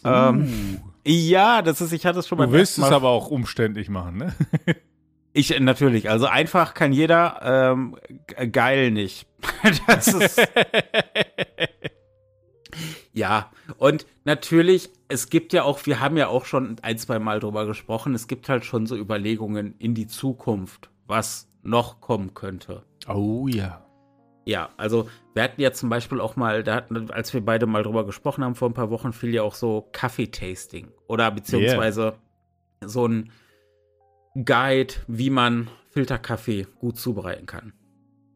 Uh. 0.06 0.10
Ähm, 0.10 0.80
ja, 1.06 1.62
das 1.62 1.82
ist, 1.82 1.92
ich 1.92 2.06
hatte 2.06 2.20
es 2.20 2.28
schon 2.28 2.38
mal. 2.38 2.48
Du 2.48 2.54
willst 2.54 2.78
es 2.78 2.86
aber 2.86 3.10
auch 3.10 3.30
umständlich 3.30 3.90
machen, 3.90 4.18
ne? 4.18 4.34
Ich 5.40 5.58
natürlich. 5.58 6.10
Also 6.10 6.26
einfach 6.26 6.74
kann 6.74 6.92
jeder, 6.92 7.40
ähm, 7.42 7.96
geil 8.52 8.92
nicht. 8.92 9.26
das 9.88 10.08
ist. 10.10 10.42
ja, 13.14 13.50
und 13.78 14.06
natürlich, 14.26 14.90
es 15.08 15.30
gibt 15.30 15.54
ja 15.54 15.64
auch, 15.64 15.86
wir 15.86 16.02
haben 16.02 16.18
ja 16.18 16.28
auch 16.28 16.44
schon 16.44 16.76
ein, 16.82 16.98
zwei 16.98 17.20
Mal 17.20 17.40
drüber 17.40 17.66
gesprochen, 17.66 18.14
es 18.16 18.28
gibt 18.28 18.50
halt 18.50 18.66
schon 18.66 18.86
so 18.86 18.98
Überlegungen 18.98 19.76
in 19.80 19.94
die 19.94 20.08
Zukunft, 20.08 20.90
was 21.08 21.48
noch 21.64 22.02
kommen 22.02 22.34
könnte. 22.34 22.84
Oh 23.08 23.48
ja. 23.48 23.86
Ja, 24.44 24.72
also 24.76 25.10
wir 25.34 25.44
hatten 25.44 25.62
ja 25.62 25.72
zum 25.72 25.88
Beispiel 25.88 26.20
auch 26.20 26.36
mal, 26.36 26.64
da 26.64 26.76
hatten, 26.76 27.12
als 27.12 27.34
wir 27.34 27.46
beide 27.46 27.66
mal 27.66 27.84
drüber 27.84 28.06
gesprochen 28.06 28.44
haben 28.44 28.56
vor 28.56 28.70
ein 28.70 28.74
paar 28.74 28.90
Wochen, 28.90 29.14
fiel 29.14 29.34
ja 29.34 29.44
auch 29.44 29.56
so 29.56 29.88
Kaffeetasting 29.94 30.92
oder 31.08 31.32
beziehungsweise 31.32 32.02
yeah. 32.82 32.90
so 32.90 33.08
ein 33.08 33.32
Guide, 34.36 34.94
wie 35.08 35.30
man 35.30 35.70
Filterkaffee 35.92 36.68
gut 36.80 36.98
zubereiten 36.98 37.46
kann. 37.46 37.74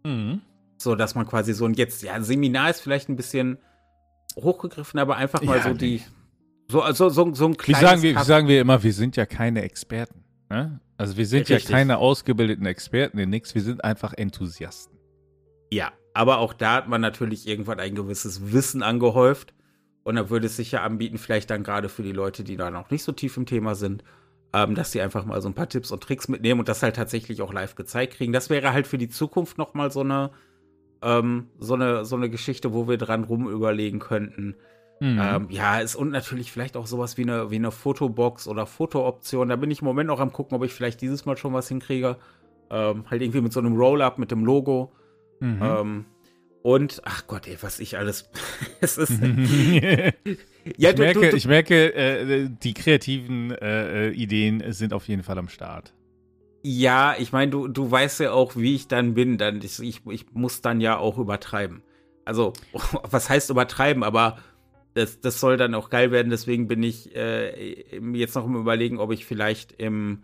Mhm. 0.06 0.42
So, 0.78 0.96
dass 0.96 1.16
man 1.16 1.28
quasi 1.28 1.54
so 1.54 1.66
ein 1.66 1.74
jetzt, 1.76 2.04
ja, 2.04 2.22
Seminar 2.22 2.70
ist 2.70 2.82
vielleicht 2.82 3.10
ein 3.10 3.16
bisschen 3.16 3.58
hochgegriffen, 4.36 5.00
aber 5.00 5.16
einfach 5.16 5.42
mal 5.42 5.58
ja, 5.58 5.64
so 5.64 5.74
die, 5.74 6.02
so, 6.68 6.82
also 6.82 7.10
so, 7.10 7.34
so 7.34 7.46
ein 7.46 7.58
kleines. 7.58 7.82
Wie 7.82 7.86
sagen, 7.86 8.02
wir, 8.02 8.16
wie 8.16 8.24
sagen 8.24 8.48
wir 8.48 8.62
immer, 8.62 8.84
wir 8.84 8.94
sind 8.94 9.16
ja 9.16 9.26
keine 9.26 9.62
Experten. 9.62 10.24
Ne? 10.50 10.80
Also 10.98 11.18
wir 11.18 11.26
sind 11.26 11.50
Richtig. 11.50 11.70
ja 11.70 11.78
keine 11.78 11.98
ausgebildeten 11.98 12.66
Experten 12.66 13.18
in 13.18 13.30
nichts, 13.30 13.56
wir 13.56 13.62
sind 13.62 13.84
einfach 13.84 14.14
Enthusiasten. 14.14 14.98
Ja, 15.72 15.92
aber 16.14 16.38
auch 16.38 16.54
da 16.54 16.76
hat 16.76 16.88
man 16.88 17.02
natürlich 17.02 17.48
irgendwann 17.48 17.80
ein 17.80 17.96
gewisses 17.96 18.52
Wissen 18.52 18.84
angehäuft. 18.84 19.54
Und 20.04 20.16
da 20.16 20.30
würde 20.30 20.48
es 20.48 20.58
sich 20.58 20.72
ja 20.72 20.84
anbieten, 20.84 21.18
vielleicht 21.18 21.50
dann 21.50 21.64
gerade 21.64 21.88
für 21.88 22.04
die 22.04 22.12
Leute, 22.12 22.44
die 22.44 22.58
da 22.58 22.70
noch 22.70 22.90
nicht 22.90 23.04
so 23.04 23.14
tief 23.14 23.38
im 23.38 23.46
Thema 23.46 23.74
sind, 23.74 24.04
ähm, 24.54 24.76
dass 24.76 24.92
sie 24.92 25.02
einfach 25.02 25.26
mal 25.26 25.42
so 25.42 25.50
ein 25.50 25.56
paar 25.56 25.68
Tipps 25.68 25.92
und 25.92 26.02
Tricks 26.04 26.28
mitnehmen 26.28 26.60
und 26.60 26.70
das 26.70 26.84
halt 26.84 26.96
tatsächlich 26.96 27.42
auch 27.42 27.52
live 27.52 27.76
gezeigt 27.76 28.14
kriegen. 28.14 28.34
Das 28.34 28.50
wäre 28.50 28.72
halt 28.72 28.88
für 28.88 29.00
die 29.00 29.10
Zukunft 29.10 29.58
noch 29.58 29.74
mal 29.74 29.92
so 29.92 30.02
eine, 30.02 30.30
ähm, 31.02 31.48
so 31.58 31.74
eine, 31.74 32.06
so 32.06 32.16
eine 32.16 32.30
Geschichte, 32.30 32.74
wo 32.74 32.88
wir 32.88 32.98
dran 32.98 33.24
rum 33.24 33.50
überlegen 33.50 34.00
könnten. 34.00 34.56
Mhm. 35.00 35.20
Ähm, 35.22 35.48
ja, 35.50 35.80
ist 35.80 35.96
und 35.96 36.12
natürlich 36.12 36.52
vielleicht 36.52 36.78
auch 36.78 36.86
sowas 36.86 37.18
wie 37.18 37.24
eine, 37.24 37.50
wie 37.50 37.56
eine 37.56 37.72
Fotobox 37.72 38.48
oder 38.48 38.68
Fotooption. 38.68 39.50
Da 39.50 39.56
bin 39.56 39.72
ich 39.72 39.82
im 39.82 39.86
Moment 39.86 40.08
noch 40.08 40.20
am 40.20 40.32
gucken, 40.32 40.56
ob 40.56 40.64
ich 40.64 40.74
vielleicht 40.74 41.02
dieses 41.02 41.26
Mal 41.26 41.36
schon 41.36 41.54
was 41.54 41.68
hinkriege. 41.68 42.18
Ähm, 42.70 43.06
halt 43.10 43.22
irgendwie 43.22 43.42
mit 43.42 43.54
so 43.54 43.60
einem 43.60 43.76
Roll-Up 43.76 44.20
mit 44.20 44.32
dem 44.32 44.46
Logo. 44.46 44.92
Mhm. 45.40 46.06
Und, 46.64 47.02
ach 47.04 47.28
Gott, 47.28 47.46
ey, 47.46 47.58
was 47.60 47.82
ich 47.82 47.98
alles. 47.98 48.30
es 48.80 48.98
ist. 48.98 49.12
ja, 49.22 50.90
ich, 50.90 50.96
du, 50.96 51.02
merke, 51.02 51.20
du, 51.20 51.30
du, 51.30 51.36
ich 51.36 51.46
merke, 51.46 51.94
äh, 51.94 52.50
die 52.50 52.74
kreativen 52.74 53.52
äh, 53.52 54.12
Ideen 54.12 54.64
sind 54.72 54.94
auf 54.94 55.10
jeden 55.10 55.24
Fall 55.24 55.38
am 55.38 55.50
Start. 55.50 55.94
Ja, 56.64 57.16
ich 57.20 57.34
meine, 57.34 57.52
du, 57.52 57.68
du 57.68 57.92
weißt 57.92 58.22
ja 58.22 58.32
auch, 58.32 58.56
wie 58.56 58.76
ich 58.76 58.88
dann 58.88 59.14
bin. 59.14 59.38
Dann, 59.38 59.62
ich, 59.62 60.02
ich 60.08 60.32
muss 60.32 60.62
dann 60.62 60.80
ja 60.80 60.98
auch 60.98 61.18
übertreiben. 61.18 61.84
Also, 62.24 62.54
was 63.04 63.30
heißt 63.30 63.50
übertreiben? 63.50 64.02
Aber 64.02 64.38
das, 64.94 65.20
das 65.20 65.42
soll 65.42 65.58
dann 65.58 65.76
auch 65.76 65.90
geil 65.90 66.12
werden. 66.12 66.30
Deswegen 66.30 66.70
bin 66.70 66.82
ich 66.82 67.14
äh, 67.14 67.76
jetzt 68.14 68.36
noch 68.36 68.46
im 68.46 68.56
Überlegen, 68.56 69.00
ob 69.00 69.12
ich 69.12 69.26
vielleicht 69.26 69.74
im 69.74 70.24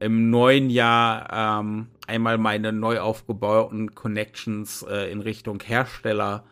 im 0.00 0.30
neuen 0.30 0.70
Jahr 0.70 1.60
ähm, 1.60 1.88
einmal 2.10 2.36
meine 2.36 2.72
neu 2.72 3.00
aufgebauten 3.00 3.94
Connections 3.94 4.82
äh, 4.82 5.10
in 5.10 5.20
Richtung 5.20 5.62
Hersteller 5.62 6.44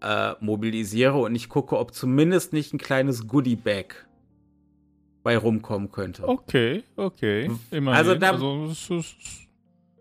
äh, 0.00 0.34
mobilisiere 0.40 1.18
und 1.18 1.34
ich 1.34 1.48
gucke, 1.48 1.78
ob 1.78 1.92
zumindest 1.94 2.52
nicht 2.52 2.72
ein 2.72 2.78
kleines 2.78 3.26
Goodie-Bag 3.26 4.06
bei 5.22 5.36
rumkommen 5.36 5.90
könnte. 5.90 6.28
Okay, 6.28 6.84
okay. 6.96 7.50
Immerhin. 7.70 7.98
Also, 7.98 8.14
da, 8.14 8.32
also 8.32 8.68
das, 8.68 8.90
ist, 8.90 9.16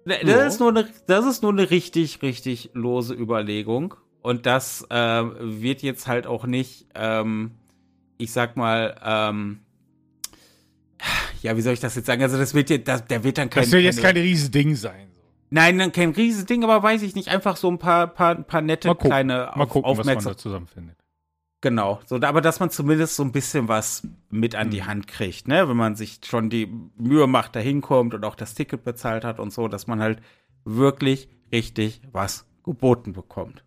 das, 0.06 0.54
ist 0.54 0.60
nur 0.60 0.70
eine, 0.70 0.88
das 1.08 1.26
ist 1.26 1.42
nur 1.42 1.52
eine 1.52 1.70
richtig, 1.70 2.22
richtig 2.22 2.70
lose 2.74 3.14
Überlegung. 3.14 3.96
Und 4.22 4.46
das 4.46 4.86
äh, 4.90 5.24
wird 5.40 5.82
jetzt 5.82 6.08
halt 6.08 6.28
auch 6.28 6.46
nicht, 6.46 6.88
ähm, 6.96 7.52
ich 8.18 8.32
sag 8.32 8.58
mal, 8.58 9.00
ähm, 9.04 9.62
ja, 11.44 11.56
wie 11.58 11.62
soll 11.62 11.74
ich 11.74 11.80
das 11.80 11.96
jetzt 11.96 12.06
sagen? 12.06 12.22
Also 12.22 12.38
das 12.38 12.54
wird 12.54 12.70
ja, 12.70 12.78
das, 12.78 13.06
der 13.06 13.24
wird 13.24 13.38
dann 13.38 13.50
kein. 13.50 13.64
Das 13.64 13.72
wird 13.72 13.84
jetzt 13.84 14.02
kein 14.02 14.16
Riesending 14.18 14.76
sein. 14.76 15.08
Nein, 15.50 15.92
kein 15.94 16.10
riesiges 16.12 16.46
Ding, 16.46 16.64
aber 16.66 16.84
weiß 16.84 17.02
ich 17.04 17.16
nicht. 17.16 17.30
Einfach 17.30 17.56
so 17.56 17.70
ein 17.72 17.80
paar, 17.80 18.08
paar, 18.08 18.36
paar 18.36 18.62
nette 18.62 18.90
Mal 18.90 18.96
gucken, 18.96 19.10
kleine 19.12 19.52
Mal 19.56 19.66
gucken, 19.66 19.90
was 19.90 19.98
man 20.06 20.18
Aufmerksam- 20.18 20.34
da 20.34 20.38
zusammenfindet. 20.38 20.98
Genau, 21.62 22.00
so, 22.06 22.18
aber 22.18 22.42
dass 22.42 22.60
man 22.60 22.70
zumindest 22.70 23.16
so 23.16 23.24
ein 23.24 23.32
bisschen 23.32 23.68
was 23.68 24.06
mit 24.30 24.56
an 24.56 24.70
die 24.70 24.82
Mhm. 24.82 24.88
Hand 24.88 25.08
kriegt, 25.08 25.48
ne? 25.48 25.68
Wenn 25.68 25.78
man 25.78 25.96
sich 25.96 26.20
schon 26.26 26.50
die 26.50 26.68
Mühe 26.98 27.26
macht, 27.28 27.56
da 27.56 27.60
hinkommt 27.62 28.14
und 28.14 28.26
auch 28.26 28.36
das 28.36 28.54
Ticket 28.54 28.84
bezahlt 28.84 29.24
hat 29.24 29.40
und 29.40 29.52
so, 29.52 29.68
dass 29.68 29.88
man 29.88 30.00
halt 30.02 30.22
wirklich 30.66 31.30
richtig 31.52 32.02
was 32.12 32.46
geboten 32.64 33.14
bekommt. 33.14 33.64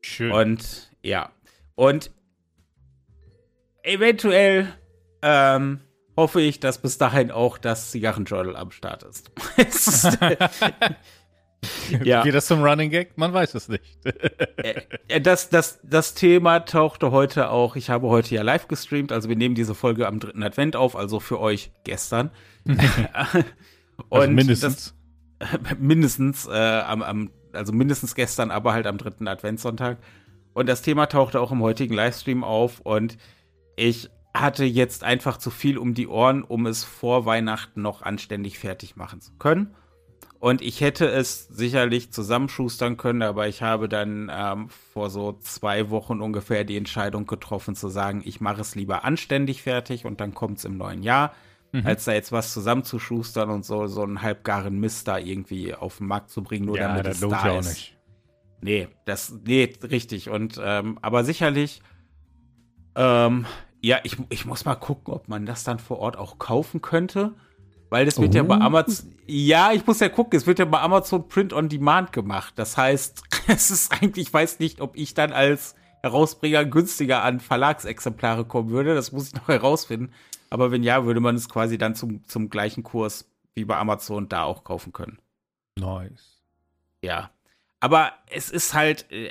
Schön. 0.00 0.30
Und 0.32 0.90
ja. 1.02 1.30
Und 1.74 2.10
eventuell 3.82 4.72
ähm, 5.22 5.80
hoffe 6.16 6.40
ich, 6.40 6.60
dass 6.60 6.78
bis 6.78 6.98
dahin 6.98 7.30
auch 7.30 7.58
das 7.58 7.90
Zigarrenjournal 7.90 8.56
am 8.56 8.70
Start 8.70 9.02
ist. 9.04 9.30
Ja. 12.04 12.22
Geht 12.22 12.34
das 12.34 12.46
zum 12.46 12.62
Running 12.62 12.90
Gag? 12.90 13.16
Man 13.16 13.32
weiß 13.32 13.54
es 13.54 13.68
nicht. 13.68 13.82
Äh, 14.56 15.20
das, 15.20 15.48
das, 15.48 15.80
das 15.82 16.14
Thema 16.14 16.60
tauchte 16.60 17.10
heute 17.10 17.50
auch. 17.50 17.76
Ich 17.76 17.90
habe 17.90 18.08
heute 18.08 18.34
ja 18.34 18.42
live 18.42 18.68
gestreamt, 18.68 19.12
also 19.12 19.28
wir 19.28 19.36
nehmen 19.36 19.54
diese 19.54 19.74
Folge 19.74 20.06
am 20.06 20.20
dritten 20.20 20.42
Advent 20.42 20.76
auf, 20.76 20.96
also 20.96 21.20
für 21.20 21.40
euch 21.40 21.72
gestern. 21.84 22.30
also 24.10 24.30
mindestens. 24.30 24.94
Das, 25.38 25.78
mindestens, 25.78 26.46
äh, 26.46 26.52
am, 26.52 27.02
am, 27.02 27.30
also 27.52 27.72
mindestens 27.72 28.14
gestern, 28.14 28.50
aber 28.50 28.72
halt 28.72 28.86
am 28.86 28.98
dritten 28.98 29.28
Adventssonntag. 29.28 29.98
Und 30.54 30.68
das 30.68 30.82
Thema 30.82 31.06
tauchte 31.06 31.40
auch 31.40 31.52
im 31.52 31.62
heutigen 31.62 31.94
Livestream 31.94 32.42
auf 32.42 32.80
und 32.80 33.18
ich 33.76 34.08
hatte 34.40 34.64
jetzt 34.64 35.04
einfach 35.04 35.36
zu 35.38 35.50
viel 35.50 35.78
um 35.78 35.94
die 35.94 36.08
Ohren, 36.08 36.42
um 36.42 36.66
es 36.66 36.84
vor 36.84 37.26
Weihnachten 37.26 37.82
noch 37.82 38.02
anständig 38.02 38.58
fertig 38.58 38.96
machen 38.96 39.20
zu 39.20 39.32
können. 39.38 39.74
Und 40.38 40.60
ich 40.62 40.80
hätte 40.80 41.06
es 41.08 41.48
sicherlich 41.48 42.12
zusammenschustern 42.12 42.96
können, 42.96 43.22
aber 43.22 43.48
ich 43.48 43.62
habe 43.62 43.88
dann 43.88 44.30
ähm, 44.32 44.68
vor 44.92 45.10
so 45.10 45.32
zwei 45.40 45.90
Wochen 45.90 46.20
ungefähr 46.20 46.64
die 46.64 46.76
Entscheidung 46.76 47.26
getroffen 47.26 47.74
zu 47.74 47.88
sagen, 47.88 48.22
ich 48.24 48.40
mache 48.40 48.60
es 48.60 48.74
lieber 48.74 49.04
anständig 49.04 49.62
fertig 49.62 50.04
und 50.04 50.20
dann 50.20 50.34
kommt 50.34 50.58
es 50.58 50.64
im 50.64 50.76
neuen 50.76 51.02
Jahr, 51.02 51.32
Mhm. 51.72 51.86
als 51.86 52.04
da 52.04 52.12
jetzt 52.12 52.32
was 52.32 52.52
zusammenzuschustern 52.52 53.50
und 53.50 53.64
so, 53.64 53.86
so 53.88 54.02
einen 54.02 54.22
halbgaren 54.22 54.78
Mist 54.78 55.08
da 55.08 55.18
irgendwie 55.18 55.74
auf 55.74 55.98
den 55.98 56.06
Markt 56.06 56.30
zu 56.30 56.42
bringen, 56.42 56.64
nur 56.64 56.78
ja, 56.78 56.88
damit 56.88 57.06
das 57.06 57.16
es 57.16 57.22
lohnt 57.22 57.34
da 57.34 57.46
ja 57.46 57.52
auch 57.54 57.58
ist. 57.60 57.68
nicht. 57.68 57.96
Nee, 58.60 58.88
das, 59.04 59.34
nee, 59.44 59.72
richtig. 59.82 60.30
Und, 60.30 60.60
ähm, 60.62 60.98
aber 61.02 61.24
sicherlich, 61.24 61.82
ähm, 62.94 63.46
ja, 63.86 64.00
ich, 64.02 64.16
ich 64.30 64.44
muss 64.46 64.64
mal 64.64 64.74
gucken, 64.74 65.14
ob 65.14 65.28
man 65.28 65.46
das 65.46 65.62
dann 65.62 65.78
vor 65.78 66.00
Ort 66.00 66.16
auch 66.16 66.40
kaufen 66.40 66.82
könnte. 66.82 67.34
Weil 67.88 68.04
das 68.04 68.20
wird 68.20 68.34
ja 68.34 68.42
bei 68.42 68.56
Oh. 68.56 68.60
Amazon, 68.60 69.14
ja, 69.28 69.70
ich 69.70 69.86
muss 69.86 70.00
ja 70.00 70.08
gucken, 70.08 70.36
es 70.36 70.44
wird 70.44 70.58
ja 70.58 70.64
bei 70.64 70.80
Amazon 70.80 71.28
Print 71.28 71.52
on 71.52 71.68
Demand 71.68 72.12
gemacht. 72.12 72.54
Das 72.56 72.76
heißt, 72.76 73.22
es 73.46 73.70
ist 73.70 73.92
eigentlich, 73.92 74.26
ich 74.26 74.34
weiß 74.34 74.58
nicht, 74.58 74.80
ob 74.80 74.96
ich 74.96 75.14
dann 75.14 75.32
als 75.32 75.76
Herausbringer 76.02 76.64
günstiger 76.64 77.22
an 77.22 77.38
Verlagsexemplare 77.38 78.44
kommen 78.44 78.70
würde. 78.70 78.96
Das 78.96 79.12
muss 79.12 79.28
ich 79.28 79.34
noch 79.34 79.46
herausfinden. 79.48 80.12
Aber 80.50 80.72
wenn 80.72 80.82
ja, 80.82 81.04
würde 81.04 81.20
man 81.20 81.36
es 81.36 81.48
quasi 81.48 81.78
dann 81.78 81.94
zum, 81.94 82.24
zum 82.26 82.50
gleichen 82.50 82.82
Kurs 82.82 83.30
wie 83.54 83.64
bei 83.64 83.76
Amazon 83.76 84.28
da 84.28 84.42
auch 84.42 84.64
kaufen 84.64 84.92
können. 84.92 85.20
Nice. 85.78 86.42
Ja. 87.02 87.30
Aber 87.78 88.14
es 88.30 88.50
ist 88.50 88.74
halt, 88.74 89.10
äh, 89.12 89.30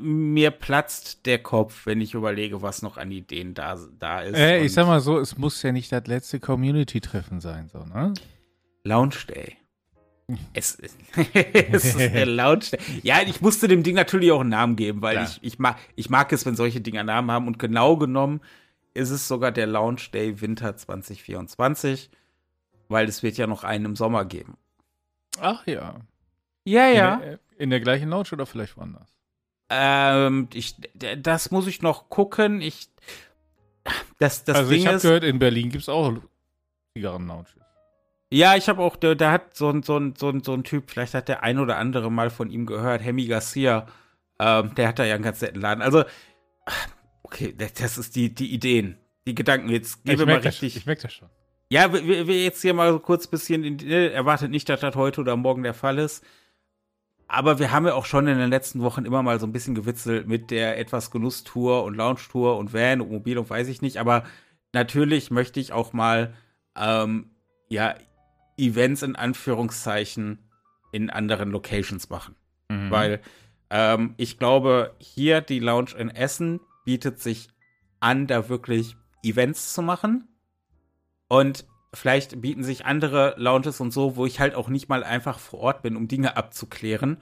mir 0.00 0.50
platzt 0.50 1.26
der 1.26 1.40
Kopf, 1.42 1.86
wenn 1.86 2.00
ich 2.00 2.14
überlege, 2.14 2.60
was 2.62 2.82
noch 2.82 2.96
an 2.96 3.10
Ideen 3.12 3.54
da, 3.54 3.78
da 3.98 4.20
ist. 4.20 4.36
Äh, 4.36 4.64
ich 4.64 4.72
sag 4.72 4.86
mal 4.86 5.00
so, 5.00 5.18
es 5.18 5.38
muss 5.38 5.62
ja 5.62 5.70
nicht 5.72 5.92
das 5.92 6.06
letzte 6.06 6.40
Community-Treffen 6.40 7.40
sein, 7.40 7.68
so, 7.72 7.78
ne? 7.84 8.12
Launch 8.82 9.26
Day. 9.26 9.56
Es, 10.54 10.74
ist- 10.74 10.96
es 11.34 11.84
ist 11.84 11.98
der 11.98 12.26
Launch 12.26 12.72
Day. 12.72 12.80
Ja, 13.02 13.18
ich 13.24 13.40
musste 13.40 13.68
dem 13.68 13.84
Ding 13.84 13.94
natürlich 13.94 14.32
auch 14.32 14.40
einen 14.40 14.50
Namen 14.50 14.74
geben, 14.74 15.02
weil 15.02 15.14
Klar. 15.16 15.28
ich, 15.28 15.38
ich, 15.42 15.58
mag, 15.60 15.76
ich 15.94 16.10
mag 16.10 16.32
es, 16.32 16.44
wenn 16.46 16.56
solche 16.56 16.80
Dinger 16.80 17.04
Namen 17.04 17.30
haben. 17.30 17.46
Und 17.46 17.60
genau 17.60 17.96
genommen 17.96 18.40
ist 18.92 19.10
es 19.10 19.28
sogar 19.28 19.52
der 19.52 19.66
Launch 19.68 20.10
Day 20.10 20.40
Winter 20.40 20.76
2024, 20.76 22.10
weil 22.88 23.06
es 23.08 23.22
wird 23.22 23.36
ja 23.36 23.46
noch 23.46 23.62
einen 23.62 23.84
im 23.84 23.96
Sommer 23.96 24.24
geben. 24.24 24.56
Ach 25.40 25.64
ja. 25.66 26.00
Ja, 26.64 27.14
In, 27.14 27.20
der, 27.20 27.38
in 27.58 27.70
der 27.70 27.80
gleichen 27.80 28.08
Lounge 28.08 28.30
oder 28.32 28.46
vielleicht 28.46 28.76
woanders? 28.76 29.15
Ähm, 29.68 30.48
ich, 30.54 30.76
das 30.94 31.50
muss 31.50 31.66
ich 31.66 31.82
noch 31.82 32.08
gucken. 32.08 32.60
Ich, 32.60 32.88
das, 34.18 34.44
das 34.44 34.56
also 34.56 34.70
Ding 34.70 34.80
ich 34.80 34.86
habe 34.86 34.98
gehört, 34.98 35.24
in 35.24 35.38
Berlin 35.38 35.70
gibt 35.70 35.82
es 35.82 35.88
auch 35.88 36.12
Zigarren-Lounges. 36.96 37.54
ja, 38.30 38.56
ich 38.56 38.68
habe 38.68 38.82
auch, 38.82 38.96
da, 38.96 39.14
da 39.14 39.32
hat 39.32 39.56
so 39.56 39.68
ein, 39.70 39.82
so, 39.82 39.98
ein, 39.98 40.14
so, 40.16 40.30
ein, 40.30 40.42
so 40.42 40.54
ein 40.54 40.64
Typ, 40.64 40.90
vielleicht 40.90 41.14
hat 41.14 41.28
der 41.28 41.42
ein 41.42 41.58
oder 41.58 41.76
andere 41.76 42.10
mal 42.10 42.30
von 42.30 42.50
ihm 42.50 42.66
gehört, 42.66 43.02
Hemi 43.02 43.26
Garcia, 43.26 43.86
ähm, 44.38 44.74
der 44.74 44.88
hat 44.88 44.98
da 44.98 45.04
ja 45.04 45.14
einen 45.14 45.24
ganz 45.24 45.40
netten 45.40 45.60
Laden. 45.60 45.82
Also, 45.82 46.04
okay, 47.22 47.54
das, 47.56 47.98
ist 47.98 48.16
die, 48.16 48.34
die 48.34 48.52
Ideen, 48.52 48.98
die 49.26 49.34
Gedanken. 49.34 49.68
Jetzt 49.68 50.04
gehen 50.04 50.14
Ich 50.14 50.18
mal 50.20 50.26
merke 50.26 50.44
das, 50.44 50.54
richtig. 50.62 50.76
ich 50.76 50.86
merk 50.86 51.00
das 51.00 51.12
schon. 51.12 51.28
Ja, 51.68 51.92
wir, 51.92 52.26
wir 52.28 52.44
jetzt 52.44 52.62
hier 52.62 52.74
mal 52.74 52.92
so 52.92 53.00
kurz 53.00 53.26
ein 53.26 53.30
bisschen, 53.30 53.64
in, 53.64 53.80
äh, 53.80 54.08
erwartet 54.08 54.50
nicht, 54.50 54.68
dass 54.68 54.80
das 54.80 54.94
heute 54.94 55.20
oder 55.20 55.36
morgen 55.36 55.64
der 55.64 55.74
Fall 55.74 55.98
ist. 55.98 56.24
Aber 57.28 57.58
wir 57.58 57.72
haben 57.72 57.86
ja 57.86 57.94
auch 57.94 58.04
schon 58.04 58.28
in 58.28 58.38
den 58.38 58.50
letzten 58.50 58.82
Wochen 58.82 59.04
immer 59.04 59.22
mal 59.22 59.40
so 59.40 59.46
ein 59.46 59.52
bisschen 59.52 59.74
gewitzelt 59.74 60.28
mit 60.28 60.50
der 60.50 60.78
etwas 60.78 61.10
Genusstour 61.10 61.84
und 61.84 61.96
Lounge-Tour 61.96 62.56
und 62.56 62.72
Van 62.72 63.00
und 63.00 63.10
Mobil 63.10 63.36
und 63.38 63.50
weiß 63.50 63.68
ich 63.68 63.82
nicht. 63.82 63.98
Aber 63.98 64.24
natürlich 64.72 65.30
möchte 65.30 65.58
ich 65.58 65.72
auch 65.72 65.92
mal, 65.92 66.34
ähm, 66.76 67.30
ja, 67.68 67.94
Events 68.56 69.02
in 69.02 69.16
Anführungszeichen 69.16 70.38
in 70.92 71.10
anderen 71.10 71.50
Locations 71.50 72.08
machen. 72.08 72.36
Mhm. 72.68 72.90
Weil 72.90 73.20
ähm, 73.70 74.14
ich 74.16 74.38
glaube, 74.38 74.94
hier 74.98 75.40
die 75.40 75.58
Lounge 75.58 75.90
in 75.98 76.10
Essen 76.10 76.60
bietet 76.84 77.20
sich 77.20 77.48
an, 78.00 78.26
da 78.26 78.48
wirklich 78.48 78.96
Events 79.22 79.74
zu 79.74 79.82
machen. 79.82 80.28
Und 81.28 81.66
vielleicht 81.96 82.40
bieten 82.40 82.62
sich 82.62 82.86
andere 82.86 83.34
Lounges 83.38 83.80
und 83.80 83.92
so, 83.92 84.16
wo 84.16 84.26
ich 84.26 84.40
halt 84.40 84.54
auch 84.54 84.68
nicht 84.68 84.88
mal 84.88 85.02
einfach 85.04 85.38
vor 85.38 85.60
Ort 85.60 85.82
bin, 85.82 85.96
um 85.96 86.08
Dinge 86.08 86.36
abzuklären. 86.36 87.20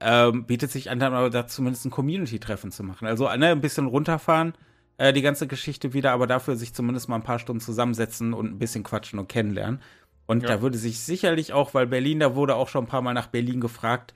Ähm, 0.00 0.46
bietet 0.46 0.70
sich 0.70 0.90
an, 0.90 0.98
dann 0.98 1.12
aber 1.12 1.30
da 1.30 1.46
zumindest 1.46 1.84
ein 1.84 1.90
Community-Treffen 1.90 2.72
zu 2.72 2.82
machen. 2.82 3.06
Also 3.06 3.24
ne, 3.36 3.48
ein 3.48 3.60
bisschen 3.60 3.86
runterfahren, 3.86 4.54
äh, 4.96 5.12
die 5.12 5.22
ganze 5.22 5.46
Geschichte 5.46 5.92
wieder, 5.92 6.12
aber 6.12 6.26
dafür 6.26 6.56
sich 6.56 6.72
zumindest 6.72 7.08
mal 7.08 7.16
ein 7.16 7.22
paar 7.22 7.38
Stunden 7.38 7.60
zusammensetzen 7.60 8.32
und 8.32 8.46
ein 8.46 8.58
bisschen 8.58 8.82
quatschen 8.82 9.18
und 9.18 9.28
kennenlernen. 9.28 9.80
Und 10.26 10.42
Ja. 10.42 10.48
da 10.48 10.62
würde 10.62 10.78
sich 10.78 11.00
sicherlich 11.00 11.52
auch, 11.52 11.74
weil 11.74 11.86
Berlin, 11.86 12.20
da 12.20 12.34
wurde 12.34 12.54
auch 12.54 12.68
schon 12.68 12.84
ein 12.84 12.88
paar 12.88 13.02
Mal 13.02 13.14
nach 13.14 13.26
Berlin 13.26 13.60
gefragt, 13.60 14.14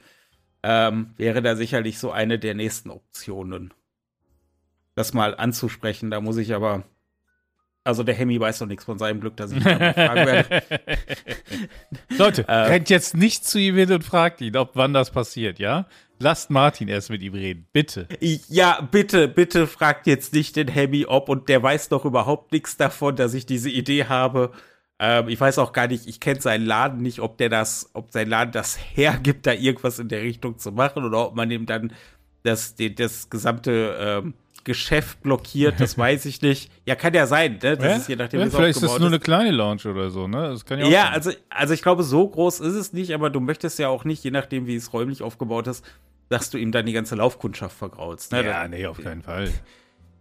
ähm, 0.63 1.13
wäre 1.17 1.43
da 1.43 1.57
sicherlich 1.57 1.99
so 1.99 2.11
eine 2.11 2.39
der 2.39 2.55
nächsten 2.55 2.89
Optionen. 2.91 3.75
Das 4.95 5.13
mal 5.13 5.37
anzusprechen, 5.37 6.11
da 6.11 6.21
muss 6.21 6.37
ich 6.39 6.55
aber. 6.55 6.85
Also 7.85 8.03
der 8.03 8.15
Hemi 8.15 8.41
weiß 8.41 8.61
doch 8.61 8.67
nichts 8.67 8.85
von 8.85 8.99
seinem 8.99 9.21
Glück, 9.21 9.37
dass 9.37 9.53
ich 9.53 9.59
ihn 9.59 9.63
fragen 9.63 10.27
werde. 10.27 10.63
Leute, 12.19 12.49
Äh, 12.49 12.53
rennt 12.55 12.89
jetzt 12.89 13.15
nicht 13.15 13.45
zu 13.45 13.59
ihm 13.59 13.77
hin 13.77 13.93
und 13.93 14.03
fragt 14.03 14.41
ihn, 14.41 14.57
ob 14.57 14.71
wann 14.75 14.95
das 14.95 15.11
passiert, 15.11 15.59
ja? 15.59 15.87
Lasst 16.19 16.49
Martin 16.49 16.89
erst 16.89 17.11
mit 17.11 17.23
ihm 17.23 17.35
reden, 17.35 17.67
bitte. 17.73 18.09
Ja, 18.21 18.81
bitte, 18.91 19.29
bitte 19.29 19.67
fragt 19.67 20.07
jetzt 20.07 20.33
nicht 20.33 20.57
den 20.57 20.69
Hemi 20.69 21.05
ob 21.07 21.29
und 21.29 21.51
der 21.51 21.63
weiß 21.63 21.91
doch 21.91 22.07
überhaupt 22.07 22.53
nichts 22.53 22.79
davon, 22.79 23.17
dass 23.17 23.35
ich 23.35 23.45
diese 23.45 23.69
Idee 23.69 24.07
habe. 24.07 24.53
Ähm, 24.99 25.29
ich 25.29 25.39
weiß 25.39 25.59
auch 25.59 25.73
gar 25.73 25.87
nicht, 25.89 26.07
ich 26.07 26.21
kenne 26.21 26.41
seinen 26.41 26.65
Laden 26.65 27.03
nicht, 27.03 27.19
ob 27.21 27.37
der 27.37 27.51
das, 27.51 27.91
ob 27.93 28.13
sein 28.13 28.29
Laden 28.29 28.53
das 28.53 28.79
hergibt, 28.95 29.47
da 29.47 29.53
irgendwas 29.53 29.99
in 29.99 30.09
der 30.09 30.23
Richtung 30.23 30.59
zu 30.59 30.73
machen 30.73 31.05
oder 31.05 31.27
ob 31.27 31.35
man 31.35 31.51
ihm 31.51 31.67
dann 31.67 31.93
das, 32.45 32.77
das 32.77 33.29
gesamte 33.29 33.97
ähm, 34.01 34.35
Geschäft 34.65 35.23
blockiert, 35.23 35.79
das 35.81 35.97
weiß 35.99 36.25
ich 36.27 36.43
nicht. 36.43 36.71
Ja, 36.87 36.95
kann 36.95 37.15
ja 37.15 37.27
sein, 37.27 37.59
ne? 37.63 37.77
Das 37.77 37.85
Ja? 37.85 37.97
ist 37.97 38.09
je 38.09 38.17
nachdem, 38.17 38.41
ja, 38.41 38.47
es 38.47 38.55
vielleicht 38.55 38.71
ist 38.77 38.83
das 38.83 38.91
aufgebaut 38.91 39.01
nur 39.01 39.09
eine 39.11 39.21
kleine 39.21 39.51
Lounge 39.51 39.83
oder 39.85 40.11
so, 40.11 40.27
ne? 40.27 40.49
Das 40.49 40.65
kann 40.65 40.79
ja 40.81 40.87
auch 40.87 40.91
Ja, 40.91 41.09
also, 41.11 41.31
also 41.51 41.75
ich 41.75 41.83
glaube, 41.83 42.03
so 42.03 42.27
groß 42.29 42.61
ist 42.61 42.75
es 42.75 42.93
nicht, 42.93 43.13
aber 43.15 43.31
du 43.31 43.41
möchtest 43.41 43.79
ja 43.79 43.89
auch 43.89 44.05
nicht, 44.05 44.25
je 44.25 44.31
nachdem, 44.31 44.67
wie 44.67 44.75
es 44.77 44.93
räumlich 44.93 45.23
aufgebaut 45.23 45.67
ist, 45.67 45.85
dass 46.31 46.51
du 46.51 46.59
ihm 46.59 46.73
dann 46.73 46.87
die 46.87 46.93
ganze 46.95 47.15
Laufkundschaft 47.15 47.77
vergraulst. 47.77 48.33
Ne? 48.33 48.45
ja, 48.45 48.67
nee, 48.67 48.87
auf 48.87 48.99
keinen 49.01 49.23
Fall. 49.23 49.53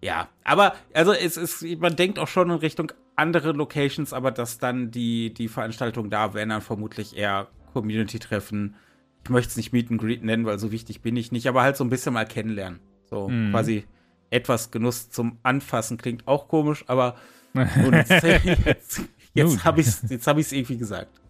Ja, 0.04 0.28
aber 0.44 0.76
also 0.94 1.14
es 1.14 1.38
ist, 1.38 1.64
man 1.80 1.96
denkt 1.96 2.20
auch 2.20 2.28
schon 2.28 2.50
in 2.50 2.58
Richtung 2.58 2.92
andere 3.16 3.54
Locations, 3.54 4.12
aber 4.12 4.32
dass 4.32 4.60
dann 4.60 4.92
die, 4.92 5.34
die 5.34 5.48
Veranstaltungen 5.48 6.10
da 6.10 6.34
wären 6.34 6.50
dann 6.50 6.62
vermutlich 6.62 7.16
eher 7.16 7.48
Community-Treffen. 7.74 8.76
Ich 9.24 9.30
möchte 9.30 9.50
es 9.52 9.58
nicht 9.58 9.72
Meet 9.72 9.92
and 9.92 10.02
Greet 10.02 10.24
nennen, 10.24 10.46
weil 10.46 10.60
so 10.60 10.72
wichtig 10.74 11.02
bin 11.02 11.16
ich 11.16 11.32
nicht, 11.32 11.48
aber 11.48 11.62
halt 11.64 11.78
so 11.78 11.84
ein 11.86 11.90
bisschen 11.90 12.14
mal 12.14 12.26
kennenlernen. 12.26 12.80
So 13.10 13.30
Mhm. 13.30 13.52
quasi 13.52 13.86
etwas 14.34 14.72
Genuss 14.72 15.10
zum 15.10 15.38
Anfassen 15.44 15.98
klingt 15.98 16.28
auch 16.28 16.48
komisch, 16.48 16.84
aber 16.88 17.16
und 17.54 17.94
jetzt, 17.94 18.24
jetzt, 18.24 19.02
jetzt 19.34 19.64
habe 19.64 19.82
ich 19.82 19.88
es 19.88 20.10
jetzt 20.10 20.28
hab 20.28 20.38
ich's 20.38 20.52
irgendwie 20.52 20.78
gesagt. 20.78 21.22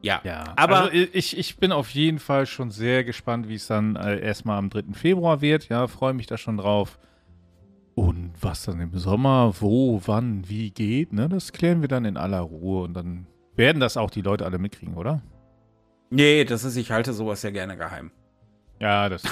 Ja, 0.00 0.20
Ja, 0.22 0.44
aber 0.56 0.82
also 0.82 0.96
ich, 1.12 1.36
ich 1.36 1.56
bin 1.56 1.72
auf 1.72 1.90
jeden 1.90 2.20
Fall 2.20 2.46
schon 2.46 2.70
sehr 2.70 3.02
gespannt, 3.02 3.48
wie 3.48 3.56
es 3.56 3.66
dann 3.66 3.96
äh, 3.96 4.20
erstmal 4.20 4.58
am 4.58 4.70
3. 4.70 4.92
Februar 4.92 5.40
wird. 5.40 5.68
Ja, 5.68 5.88
freue 5.88 6.14
mich 6.14 6.26
da 6.26 6.38
schon 6.38 6.56
drauf. 6.56 6.98
Und 7.96 8.30
was 8.40 8.62
dann 8.62 8.80
im 8.80 8.96
Sommer, 8.96 9.54
wo, 9.58 10.00
wann, 10.06 10.48
wie 10.48 10.70
geht, 10.70 11.12
ne? 11.12 11.28
Das 11.28 11.50
klären 11.50 11.80
wir 11.80 11.88
dann 11.88 12.04
in 12.04 12.16
aller 12.16 12.38
Ruhe 12.38 12.84
und 12.84 12.94
dann 12.94 13.26
werden 13.56 13.80
das 13.80 13.96
auch 13.96 14.10
die 14.10 14.22
Leute 14.22 14.44
alle 14.44 14.58
mitkriegen, 14.58 14.94
oder? 14.94 15.20
Nee, 16.10 16.44
das 16.44 16.62
ist, 16.62 16.76
ich 16.76 16.92
halte 16.92 17.12
sowas 17.12 17.42
ja 17.42 17.50
gerne 17.50 17.76
geheim. 17.76 18.12
Ja, 18.80 19.08
das. 19.08 19.22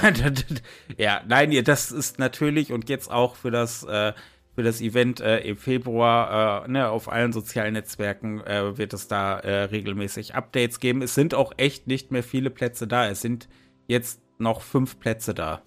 ja, 0.96 1.22
nein, 1.26 1.52
das 1.64 1.92
ist 1.92 2.18
natürlich 2.18 2.72
und 2.72 2.88
jetzt 2.88 3.10
auch 3.10 3.36
für 3.36 3.50
das, 3.50 3.84
äh, 3.84 4.12
für 4.54 4.62
das 4.62 4.80
Event 4.80 5.20
äh, 5.20 5.40
im 5.40 5.56
Februar 5.56 6.64
äh, 6.64 6.68
ne, 6.70 6.88
auf 6.88 7.10
allen 7.10 7.32
sozialen 7.32 7.74
Netzwerken 7.74 8.40
äh, 8.40 8.76
wird 8.78 8.92
es 8.92 9.06
da 9.08 9.38
äh, 9.38 9.64
regelmäßig 9.64 10.34
Updates 10.34 10.80
geben. 10.80 11.02
Es 11.02 11.14
sind 11.14 11.34
auch 11.34 11.52
echt 11.56 11.86
nicht 11.86 12.10
mehr 12.10 12.22
viele 12.22 12.50
Plätze 12.50 12.86
da. 12.86 13.08
Es 13.08 13.20
sind 13.20 13.48
jetzt 13.86 14.20
noch 14.38 14.62
fünf 14.62 14.98
Plätze 14.98 15.34
da. 15.34 15.62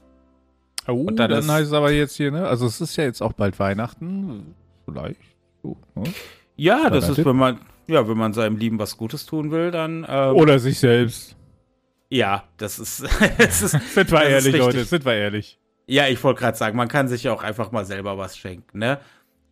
Oh, 0.87 1.03
und 1.03 1.17
dann, 1.17 1.29
dann 1.29 1.49
heißt 1.49 1.67
es 1.67 1.73
aber 1.73 1.91
jetzt 1.91 2.15
hier, 2.15 2.31
ne? 2.31 2.47
Also 2.47 2.65
es 2.65 2.81
ist 2.81 2.95
ja 2.95 3.03
jetzt 3.03 3.21
auch 3.21 3.33
bald 3.33 3.59
Weihnachten. 3.59 4.55
Vielleicht. 4.85 5.21
So, 5.61 5.77
ne? 5.95 6.05
Ja, 6.55 6.89
das 6.89 7.09
ist, 7.09 7.23
wenn 7.23 7.35
man, 7.35 7.59
ja, 7.87 8.07
wenn 8.07 8.17
man 8.17 8.33
seinem 8.33 8.57
Lieben 8.57 8.79
was 8.79 8.97
Gutes 8.97 9.25
tun 9.25 9.51
will, 9.51 9.71
dann. 9.71 10.05
Ähm, 10.09 10.35
Oder 10.35 10.59
sich 10.59 10.79
selbst. 10.79 11.35
Ja, 12.09 12.43
das 12.57 12.79
ist. 12.79 13.03
das 13.37 13.61
ist 13.61 13.71
sind 13.93 14.11
wir 14.11 14.23
ehrlich, 14.23 14.57
Leute, 14.57 14.83
sind 14.83 15.05
wir 15.05 15.13
ehrlich. 15.13 15.59
Ja, 15.87 16.07
ich 16.07 16.23
wollte 16.23 16.41
gerade 16.41 16.57
sagen, 16.57 16.77
man 16.77 16.87
kann 16.87 17.07
sich 17.07 17.23
ja 17.23 17.33
auch 17.33 17.43
einfach 17.43 17.71
mal 17.71 17.85
selber 17.85 18.17
was 18.17 18.37
schenken, 18.37 18.79
ne? 18.79 18.99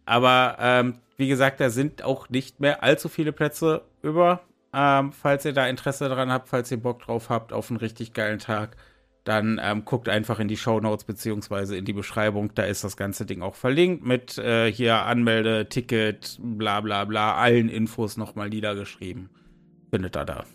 Aber 0.06 0.58
ähm, 0.60 1.00
wie 1.18 1.28
gesagt, 1.28 1.60
da 1.60 1.70
sind 1.70 2.04
auch 2.04 2.30
nicht 2.30 2.60
mehr 2.60 2.84
allzu 2.84 3.10
viele 3.10 3.32
Plätze 3.32 3.84
über. 4.02 4.42
Ähm, 4.74 5.12
falls 5.12 5.46
ihr 5.46 5.54
da 5.54 5.68
Interesse 5.68 6.08
daran 6.08 6.32
habt, 6.32 6.50
falls 6.50 6.72
ihr 6.72 6.78
Bock 6.78 7.00
drauf 7.00 7.30
habt 7.30 7.54
auf 7.54 7.70
einen 7.70 7.80
richtig 7.80 8.14
geilen 8.14 8.40
Tag, 8.40 8.78
dann 9.24 9.60
ähm, 9.62 9.84
guckt 9.84 10.08
einfach 10.08 10.40
in 10.40 10.48
die 10.48 10.56
Show 10.56 10.80
Notes 10.80 11.04
beziehungsweise 11.04 11.76
in 11.76 11.86
die 11.86 11.94
Beschreibung. 11.94 12.54
Da 12.54 12.64
ist 12.64 12.84
das 12.84 12.96
ganze 12.96 13.26
Ding 13.26 13.42
auch 13.42 13.56
verlinkt 13.56 14.06
mit 14.06 14.38
äh, 14.38 14.72
hier 14.72 15.04
Anmelde, 15.04 15.68
Ticket, 15.68 16.38
bla 16.40 16.82
bla 16.82 17.04
bla, 17.06 17.36
allen 17.36 17.68
Infos 17.68 18.16
nochmal 18.16 18.50
niedergeschrieben. 18.50 19.30
Findet 19.90 20.16
ihr 20.16 20.26
da. 20.26 20.46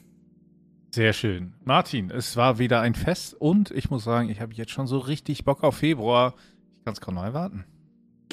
Sehr 0.94 1.14
schön. 1.14 1.55
Martin, 1.64 2.11
es 2.11 2.37
war 2.37 2.59
wieder 2.59 2.83
ein 2.83 2.94
Fest 2.94 3.33
und 3.33 3.70
ich 3.70 3.88
muss 3.88 4.05
sagen, 4.05 4.28
ich 4.28 4.42
habe 4.42 4.52
jetzt 4.52 4.72
schon 4.72 4.87
so 4.87 4.98
richtig 4.98 5.42
Bock 5.42 5.64
auf 5.64 5.76
Februar. 5.78 6.35
Ich 6.78 6.85
kann 6.85 6.92
es 6.92 7.00
kaum 7.00 7.14
noch 7.14 7.24
erwarten. 7.24 7.64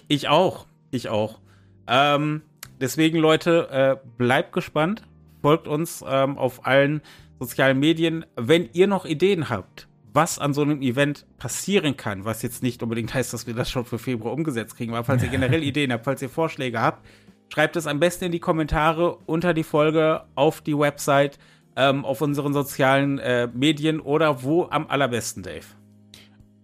Ich 0.10 0.28
auch. 0.28 0.68
Ich 0.92 1.08
auch. 1.08 1.40
Ähm, 1.88 2.42
deswegen, 2.82 3.18
Leute, 3.18 3.70
äh, 3.72 4.08
bleibt 4.18 4.52
gespannt. 4.52 5.04
Folgt 5.42 5.70
uns 5.70 6.04
ähm, 6.06 6.38
auf 6.38 6.66
allen 6.66 7.02
sozialen 7.40 7.80
Medien. 7.80 8.26
Wenn 8.36 8.68
ihr 8.74 8.88
noch 8.88 9.06
Ideen 9.06 9.50
habt, 9.50 9.88
was 10.12 10.38
an 10.38 10.54
so 10.54 10.62
einem 10.62 10.82
Event 10.82 11.26
passieren 11.38 11.96
kann, 11.96 12.26
was 12.26 12.42
jetzt 12.42 12.62
nicht 12.62 12.84
unbedingt 12.84 13.14
heißt, 13.14 13.32
dass 13.32 13.48
wir 13.48 13.54
das 13.54 13.72
schon 13.72 13.86
für 13.86 14.00
Februar 14.00 14.34
umgesetzt 14.34 14.76
kriegen, 14.76 14.94
aber 14.94 15.06
falls 15.06 15.24
ihr 15.24 15.30
generell 15.32 15.64
Ideen 15.64 15.94
habt, 15.94 16.04
falls 16.04 16.22
ihr 16.22 16.30
Vorschläge 16.30 16.82
habt, 16.82 17.08
schreibt 17.54 17.78
es 17.78 17.88
am 17.88 18.02
besten 18.02 18.26
in 18.26 18.32
die 18.34 18.40
Kommentare 18.40 19.16
unter 19.28 19.54
die 19.54 19.64
Folge 19.64 20.26
auf 20.36 20.60
die 20.60 20.78
Website, 20.78 21.40
ähm, 21.76 22.06
auf 22.06 22.22
unseren 22.22 22.54
sozialen 22.54 23.20
äh, 23.20 23.48
Medien 23.54 24.00
oder 24.00 24.44
wo 24.44 24.68
am 24.70 24.88
allerbesten, 24.88 25.44
Dave. 25.44 25.66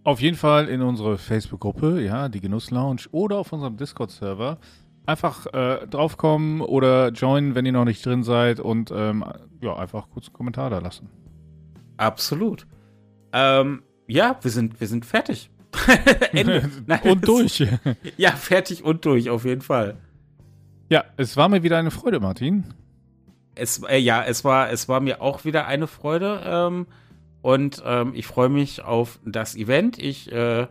Auf 0.03 0.21
jeden 0.21 0.37
Fall 0.37 0.67
in 0.67 0.81
unsere 0.81 1.17
Facebook-Gruppe, 1.17 2.01
ja, 2.01 2.29
die 2.29 2.39
Genuss 2.39 2.69
Lounge 2.69 3.03
oder 3.11 3.37
auf 3.37 3.51
unserem 3.51 3.75
Discord-Server. 3.75 4.59
Einfach 5.07 5.47
äh, 5.53 5.87
draufkommen 5.87 6.61
oder 6.61 7.09
joinen, 7.09 7.55
wenn 7.55 7.65
ihr 7.65 7.71
noch 7.71 7.85
nicht 7.85 8.05
drin 8.05 8.23
seid 8.23 8.59
und 8.59 8.91
ähm, 8.95 9.25
ja, 9.61 9.75
einfach 9.75 10.09
kurz 10.09 10.27
einen 10.27 10.33
Kommentar 10.33 10.69
da 10.69 10.79
lassen. 10.79 11.09
Absolut. 11.97 12.67
Ähm, 13.33 13.83
ja, 14.07 14.37
wir 14.41 14.51
sind, 14.51 14.79
wir 14.79 14.87
sind 14.87 15.05
fertig. 15.05 15.49
Nein, 16.33 17.01
und 17.03 17.27
durch. 17.27 17.65
ja, 18.17 18.31
fertig 18.31 18.83
und 18.83 19.05
durch, 19.05 19.29
auf 19.29 19.43
jeden 19.45 19.61
Fall. 19.61 19.97
Ja, 20.89 21.03
es 21.17 21.35
war 21.35 21.49
mir 21.49 21.63
wieder 21.63 21.79
eine 21.79 21.91
Freude, 21.91 22.19
Martin. 22.19 22.65
Es, 23.55 23.81
äh, 23.83 23.97
ja, 23.97 24.23
es 24.23 24.43
war, 24.43 24.69
es 24.69 24.87
war 24.87 24.99
mir 24.99 25.21
auch 25.21 25.45
wieder 25.45 25.65
eine 25.67 25.87
Freude. 25.87 26.41
Ähm, 26.45 26.87
und 27.41 27.83
ähm, 27.85 28.13
ich 28.15 28.27
freue 28.27 28.49
mich 28.49 28.83
auf 28.83 29.19
das 29.25 29.55
Event. 29.55 29.99
Ich, 29.99 30.31
äh, 30.31 30.67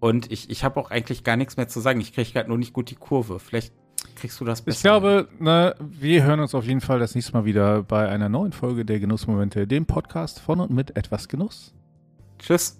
und 0.00 0.30
ich, 0.30 0.50
ich 0.50 0.64
habe 0.64 0.80
auch 0.80 0.90
eigentlich 0.90 1.24
gar 1.24 1.36
nichts 1.36 1.56
mehr 1.56 1.68
zu 1.68 1.80
sagen. 1.80 2.00
Ich 2.00 2.12
kriege 2.12 2.30
gerade 2.30 2.48
nur 2.48 2.58
nicht 2.58 2.72
gut 2.72 2.90
die 2.90 2.94
Kurve. 2.94 3.38
Vielleicht 3.38 3.72
kriegst 4.16 4.40
du 4.40 4.44
das 4.44 4.62
besser. 4.62 4.76
Ich 4.76 4.82
glaube, 4.82 5.28
ne, 5.38 5.74
wir 5.80 6.22
hören 6.24 6.40
uns 6.40 6.54
auf 6.54 6.64
jeden 6.64 6.80
Fall 6.80 6.98
das 6.98 7.14
nächste 7.14 7.32
Mal 7.32 7.44
wieder 7.44 7.82
bei 7.82 8.08
einer 8.08 8.28
neuen 8.28 8.52
Folge 8.52 8.84
der 8.84 9.00
Genussmomente, 9.00 9.66
dem 9.66 9.86
Podcast 9.86 10.40
von 10.40 10.60
und 10.60 10.70
mit 10.70 10.96
etwas 10.96 11.28
Genuss. 11.28 11.74
Tschüss. 12.38 12.78